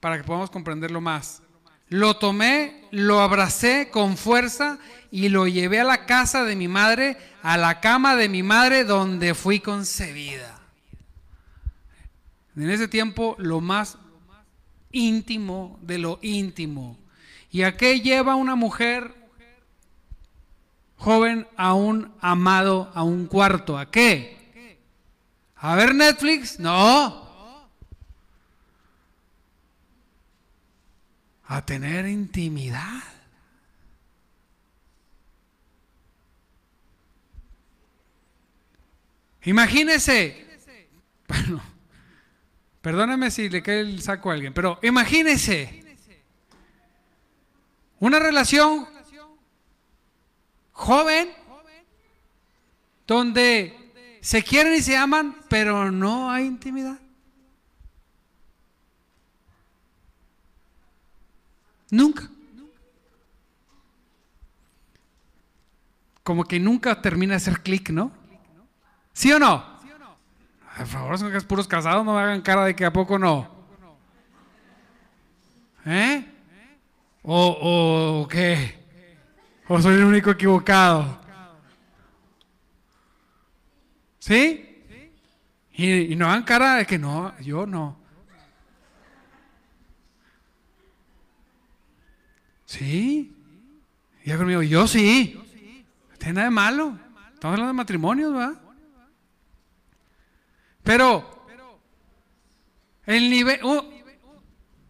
para 0.00 0.16
que 0.16 0.24
podamos 0.24 0.50
comprenderlo 0.50 1.00
más. 1.00 1.42
Lo 1.88 2.16
tomé, 2.16 2.84
lo 2.92 3.20
abracé 3.20 3.90
con 3.90 4.16
fuerza 4.16 4.78
y 5.10 5.28
lo 5.28 5.46
llevé 5.46 5.80
a 5.80 5.84
la 5.84 6.06
casa 6.06 6.44
de 6.44 6.56
mi 6.56 6.68
madre, 6.68 7.16
a 7.42 7.56
la 7.56 7.80
cama 7.80 8.16
de 8.16 8.28
mi 8.28 8.42
madre 8.42 8.84
donde 8.84 9.34
fui 9.34 9.60
concebida. 9.60 10.60
En 12.56 12.70
ese 12.70 12.88
tiempo 12.88 13.36
lo 13.38 13.60
más 13.60 13.98
íntimo 14.92 15.78
de 15.82 15.98
lo 15.98 16.18
íntimo. 16.22 16.96
¿Y 17.50 17.62
a 17.62 17.76
qué 17.76 18.00
lleva 18.00 18.36
una 18.36 18.54
mujer 18.54 19.14
joven 20.96 21.46
a 21.56 21.74
un 21.74 22.12
amado, 22.20 22.90
a 22.94 23.02
un 23.02 23.26
cuarto? 23.26 23.78
¿A 23.78 23.90
qué? 23.90 24.39
¿A 25.62 25.76
ver 25.76 25.94
Netflix? 25.94 26.58
No. 26.58 27.28
A 31.46 31.66
tener 31.66 32.06
intimidad. 32.06 33.02
Imagínese, 39.42 40.46
bueno, 41.26 41.62
perdóneme 42.82 43.30
si 43.30 43.48
le 43.48 43.62
cae 43.62 43.80
el 43.80 44.02
saco 44.02 44.30
a 44.30 44.34
alguien, 44.34 44.52
pero 44.52 44.78
imagínese 44.82 45.82
una 48.00 48.18
relación 48.18 48.86
joven 50.72 51.30
donde 53.06 53.79
se 54.20 54.42
quieren 54.42 54.74
y 54.74 54.82
se 54.82 54.96
aman, 54.96 55.36
pero 55.48 55.90
no 55.90 56.30
hay 56.30 56.46
intimidad. 56.46 56.98
Nunca. 61.90 62.28
Como 66.22 66.44
que 66.44 66.60
nunca 66.60 67.00
termina 67.00 67.32
de 67.32 67.38
hacer 67.38 67.60
clic, 67.60 67.90
¿no? 67.90 68.12
¿Sí 69.12 69.32
o 69.32 69.38
no? 69.38 69.80
Por 70.76 70.86
favor, 70.86 71.18
son 71.18 71.32
que 71.32 71.40
puros 71.40 71.66
casados, 71.66 72.04
no 72.04 72.14
me 72.14 72.20
hagan 72.20 72.40
cara 72.42 72.64
de 72.64 72.76
que 72.76 72.84
a 72.84 72.92
poco 72.92 73.18
no. 73.18 73.50
¿Eh? 75.84 76.24
¿O, 77.22 78.22
o 78.22 78.28
qué? 78.28 78.78
¿O 79.68 79.80
soy 79.80 79.94
el 79.94 80.04
único 80.04 80.30
equivocado? 80.30 81.19
¿Sí? 84.20 84.66
Y, 85.72 86.14
no 86.14 86.26
hagan 86.26 86.44
cara 86.44 86.76
de 86.76 86.86
que 86.86 86.98
no, 86.98 87.36
yo 87.40 87.66
no. 87.66 87.98
¿Sí? 92.66 93.34
Y 94.24 94.32
conmigo, 94.32 94.62
yo 94.62 94.86
sí. 94.86 95.34
No 96.10 96.16
tiene 96.18 96.34
nada 96.34 96.44
de 96.44 96.50
malo. 96.50 96.98
Estamos 97.32 97.54
hablando 97.54 97.68
de 97.68 97.72
matrimonios, 97.72 98.32
¿verdad? 98.32 98.60
Pero, 100.82 101.46
el 103.06 103.30
nivel, 103.30 103.60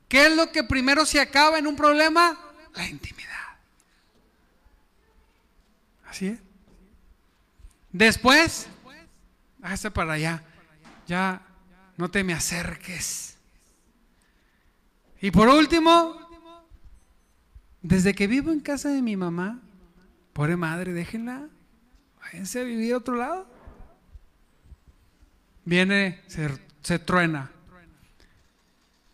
¿qué 0.08 0.26
es 0.26 0.36
lo 0.36 0.50
que 0.50 0.64
primero 0.64 1.06
se 1.06 1.20
acaba 1.20 1.58
en 1.58 1.68
un 1.68 1.76
problema? 1.76 2.38
La 2.74 2.88
intimidad. 2.88 3.30
Así 6.06 6.26
es. 6.26 6.40
Después, 7.92 8.68
hágase 9.62 9.90
para 9.90 10.14
allá. 10.14 10.42
Ya 11.06 11.42
no 11.96 12.10
te 12.10 12.24
me 12.24 12.32
acerques. 12.32 13.36
Y 15.20 15.30
por 15.30 15.48
último, 15.48 16.16
desde 17.82 18.14
que 18.14 18.26
vivo 18.26 18.52
en 18.52 18.60
casa 18.60 18.88
de 18.88 19.02
mi 19.02 19.16
mamá, 19.16 19.60
pobre 20.32 20.56
madre, 20.56 20.92
déjenla, 20.92 21.48
váyanse 22.20 22.60
a 22.60 22.64
vivir 22.64 22.94
a 22.94 22.98
otro 22.98 23.16
lado 23.16 23.60
viene, 25.70 26.20
se, 26.26 26.98
truena. 26.98 27.50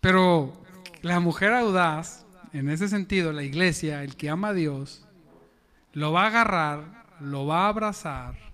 Pero 0.01 0.53
la 1.03 1.21
mujer 1.21 1.53
audaz, 1.53 2.25
en 2.53 2.71
ese 2.71 2.89
sentido, 2.89 3.33
la 3.33 3.43
iglesia, 3.43 4.03
el 4.03 4.17
que 4.17 4.31
ama 4.31 4.49
a 4.49 4.55
Dios, 4.55 5.07
lo 5.93 6.13
va 6.13 6.25
a 6.25 6.27
agarrar, 6.29 7.05
lo 7.21 7.47
va 7.47 7.67
a 7.67 7.69
abrazar 7.69 8.46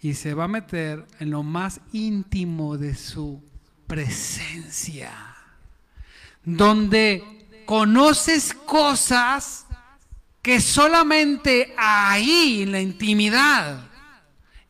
y 0.00 0.14
se 0.14 0.34
va 0.34 0.44
a 0.44 0.48
meter 0.48 1.06
en 1.20 1.30
lo 1.30 1.42
más 1.42 1.80
íntimo 1.92 2.76
de 2.76 2.94
su 2.94 3.42
presencia, 3.86 5.12
donde 6.44 7.22
conoces 7.64 8.54
cosas 8.54 9.66
que 10.42 10.60
solamente 10.60 11.74
ahí, 11.76 12.62
en 12.62 12.72
la 12.72 12.80
intimidad, 12.80 13.90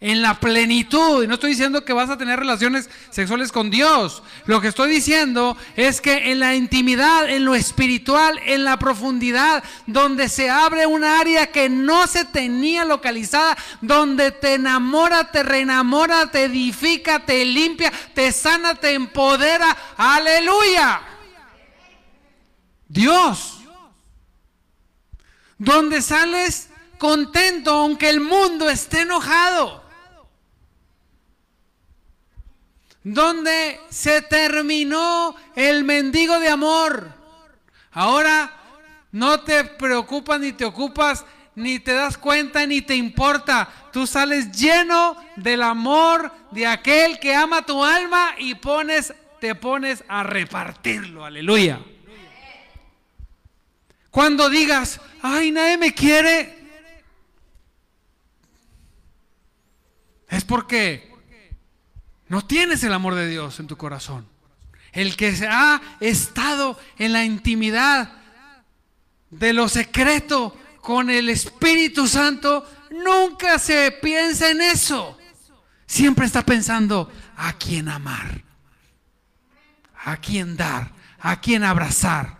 en 0.00 0.20
la 0.20 0.38
plenitud. 0.38 1.24
Y 1.24 1.26
no 1.26 1.34
estoy 1.34 1.50
diciendo 1.50 1.84
que 1.84 1.92
vas 1.92 2.10
a 2.10 2.18
tener 2.18 2.38
relaciones 2.38 2.90
sexuales 3.10 3.50
con 3.50 3.70
Dios. 3.70 4.22
Lo 4.44 4.60
que 4.60 4.68
estoy 4.68 4.90
diciendo 4.90 5.56
es 5.74 6.00
que 6.00 6.30
en 6.30 6.40
la 6.40 6.54
intimidad, 6.54 7.28
en 7.28 7.44
lo 7.44 7.54
espiritual, 7.54 8.38
en 8.44 8.64
la 8.64 8.78
profundidad, 8.78 9.64
donde 9.86 10.28
se 10.28 10.50
abre 10.50 10.86
un 10.86 11.04
área 11.04 11.50
que 11.50 11.68
no 11.68 12.06
se 12.06 12.24
tenía 12.24 12.84
localizada, 12.84 13.56
donde 13.80 14.32
te 14.32 14.54
enamora, 14.54 15.30
te 15.30 15.42
reenamora, 15.42 16.30
te 16.30 16.44
edifica, 16.44 17.24
te 17.24 17.44
limpia, 17.44 17.92
te 18.14 18.32
sana, 18.32 18.74
te 18.74 18.92
empodera. 18.92 19.76
Aleluya. 19.96 21.00
Dios. 22.88 23.54
Donde 25.58 26.02
sales 26.02 26.68
contento 26.98 27.72
aunque 27.72 28.10
el 28.10 28.20
mundo 28.20 28.68
esté 28.68 29.00
enojado. 29.00 29.85
Donde 33.06 33.80
se 33.88 34.20
terminó 34.20 35.36
el 35.54 35.84
mendigo 35.84 36.40
de 36.40 36.48
amor. 36.48 37.08
Ahora 37.92 38.52
no 39.12 39.42
te 39.42 39.62
preocupas 39.62 40.40
ni 40.40 40.52
te 40.52 40.64
ocupas, 40.64 41.24
ni 41.54 41.78
te 41.78 41.92
das 41.92 42.18
cuenta, 42.18 42.66
ni 42.66 42.82
te 42.82 42.96
importa. 42.96 43.68
Tú 43.92 44.08
sales 44.08 44.50
lleno 44.50 45.16
del 45.36 45.62
amor 45.62 46.32
de 46.50 46.66
aquel 46.66 47.20
que 47.20 47.32
ama 47.32 47.64
tu 47.64 47.84
alma 47.84 48.34
y 48.38 48.56
pones, 48.56 49.14
te 49.40 49.54
pones 49.54 50.02
a 50.08 50.24
repartirlo. 50.24 51.24
Aleluya. 51.24 51.78
Cuando 54.10 54.50
digas, 54.50 55.00
ay, 55.22 55.52
nadie 55.52 55.78
me 55.78 55.94
quiere, 55.94 56.58
es 60.28 60.44
porque 60.44 61.15
no 62.28 62.44
tienes 62.44 62.82
el 62.84 62.92
amor 62.92 63.14
de 63.14 63.28
Dios 63.28 63.60
en 63.60 63.66
tu 63.66 63.76
corazón. 63.76 64.26
El 64.92 65.16
que 65.16 65.34
ha 65.48 65.80
estado 66.00 66.78
en 66.98 67.12
la 67.12 67.24
intimidad 67.24 68.12
de 69.30 69.52
lo 69.52 69.68
secreto 69.68 70.56
con 70.80 71.10
el 71.10 71.28
Espíritu 71.28 72.06
Santo, 72.06 72.66
nunca 72.90 73.58
se 73.58 73.92
piensa 74.02 74.50
en 74.50 74.60
eso. 74.60 75.18
Siempre 75.86 76.26
está 76.26 76.44
pensando 76.44 77.10
a 77.36 77.52
quién 77.52 77.88
amar, 77.88 78.42
a 80.04 80.16
quién 80.16 80.56
dar, 80.56 80.92
a 81.18 81.40
quién 81.40 81.64
abrazar. 81.64 82.36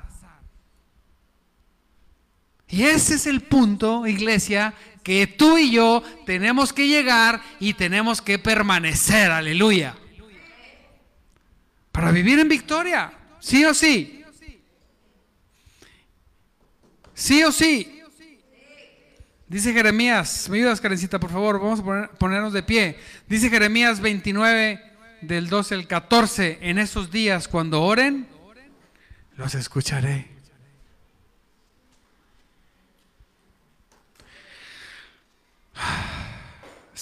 Y 2.68 2.82
ese 2.84 3.14
es 3.14 3.26
el 3.26 3.42
punto, 3.42 4.06
iglesia, 4.06 4.74
que 5.06 5.28
tú 5.28 5.56
y 5.56 5.70
yo 5.70 6.02
tenemos 6.24 6.72
que 6.72 6.88
llegar 6.88 7.40
y 7.60 7.74
tenemos 7.74 8.20
que 8.20 8.40
permanecer, 8.40 9.30
aleluya. 9.30 9.94
Para 11.92 12.10
vivir 12.10 12.40
en 12.40 12.48
victoria, 12.48 13.12
sí 13.38 13.64
o 13.64 13.72
sí. 13.72 14.24
Sí 17.14 17.44
o 17.44 17.52
sí. 17.52 18.02
Dice 19.46 19.72
Jeremías, 19.72 20.48
me 20.48 20.58
ayudas, 20.58 20.80
Karencita, 20.80 21.20
por 21.20 21.30
favor, 21.30 21.60
vamos 21.60 21.78
a 21.78 22.10
ponernos 22.18 22.52
de 22.52 22.64
pie. 22.64 22.98
Dice 23.28 23.48
Jeremías 23.48 24.00
29, 24.00 24.82
del 25.22 25.48
12 25.48 25.76
al 25.76 25.86
14, 25.86 26.58
en 26.62 26.78
esos 26.78 27.12
días 27.12 27.46
cuando 27.46 27.80
oren, 27.80 28.26
los 29.36 29.54
escucharé. 29.54 30.35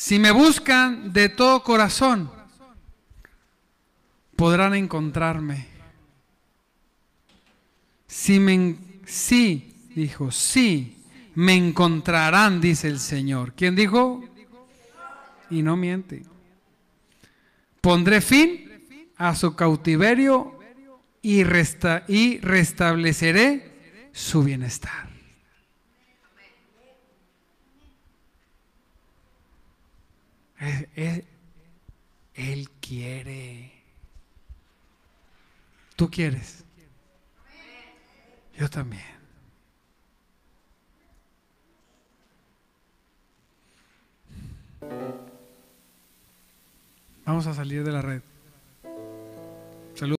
Si 0.05 0.19
me 0.19 0.33
buscan 0.33 1.15
de 1.15 1.31
todo 1.31 1.63
corazón, 1.63 2.31
podrán 4.37 4.75
encontrarme. 4.75 5.67
Si 8.07 8.39
me, 8.39 8.77
sí, 9.07 9.89
dijo, 9.97 10.31
sí, 10.31 10.99
me 11.37 11.55
encontrarán, 11.55 12.61
dice 12.61 12.89
el 12.89 13.01
Señor. 13.01 13.55
¿Quién 13.55 13.75
dijo? 13.75 14.23
Y 15.49 15.63
no 15.63 15.75
miente. 15.75 16.23
Pondré 17.81 18.21
fin 18.21 19.11
a 19.17 19.35
su 19.35 19.57
cautiverio 19.57 20.61
y, 21.23 21.45
y 22.09 22.39
restableceré 22.41 24.11
su 24.13 24.43
bienestar. 24.43 25.04
Él 32.35 32.71
quiere. 32.81 33.73
¿Tú 35.97 36.11
quieres? 36.11 36.65
Yo 38.59 38.69
también. 38.69 39.03
Vamos 47.25 47.47
a 47.47 47.55
salir 47.55 47.85
de 47.85 47.93
la 47.93 48.03
red. 48.03 48.23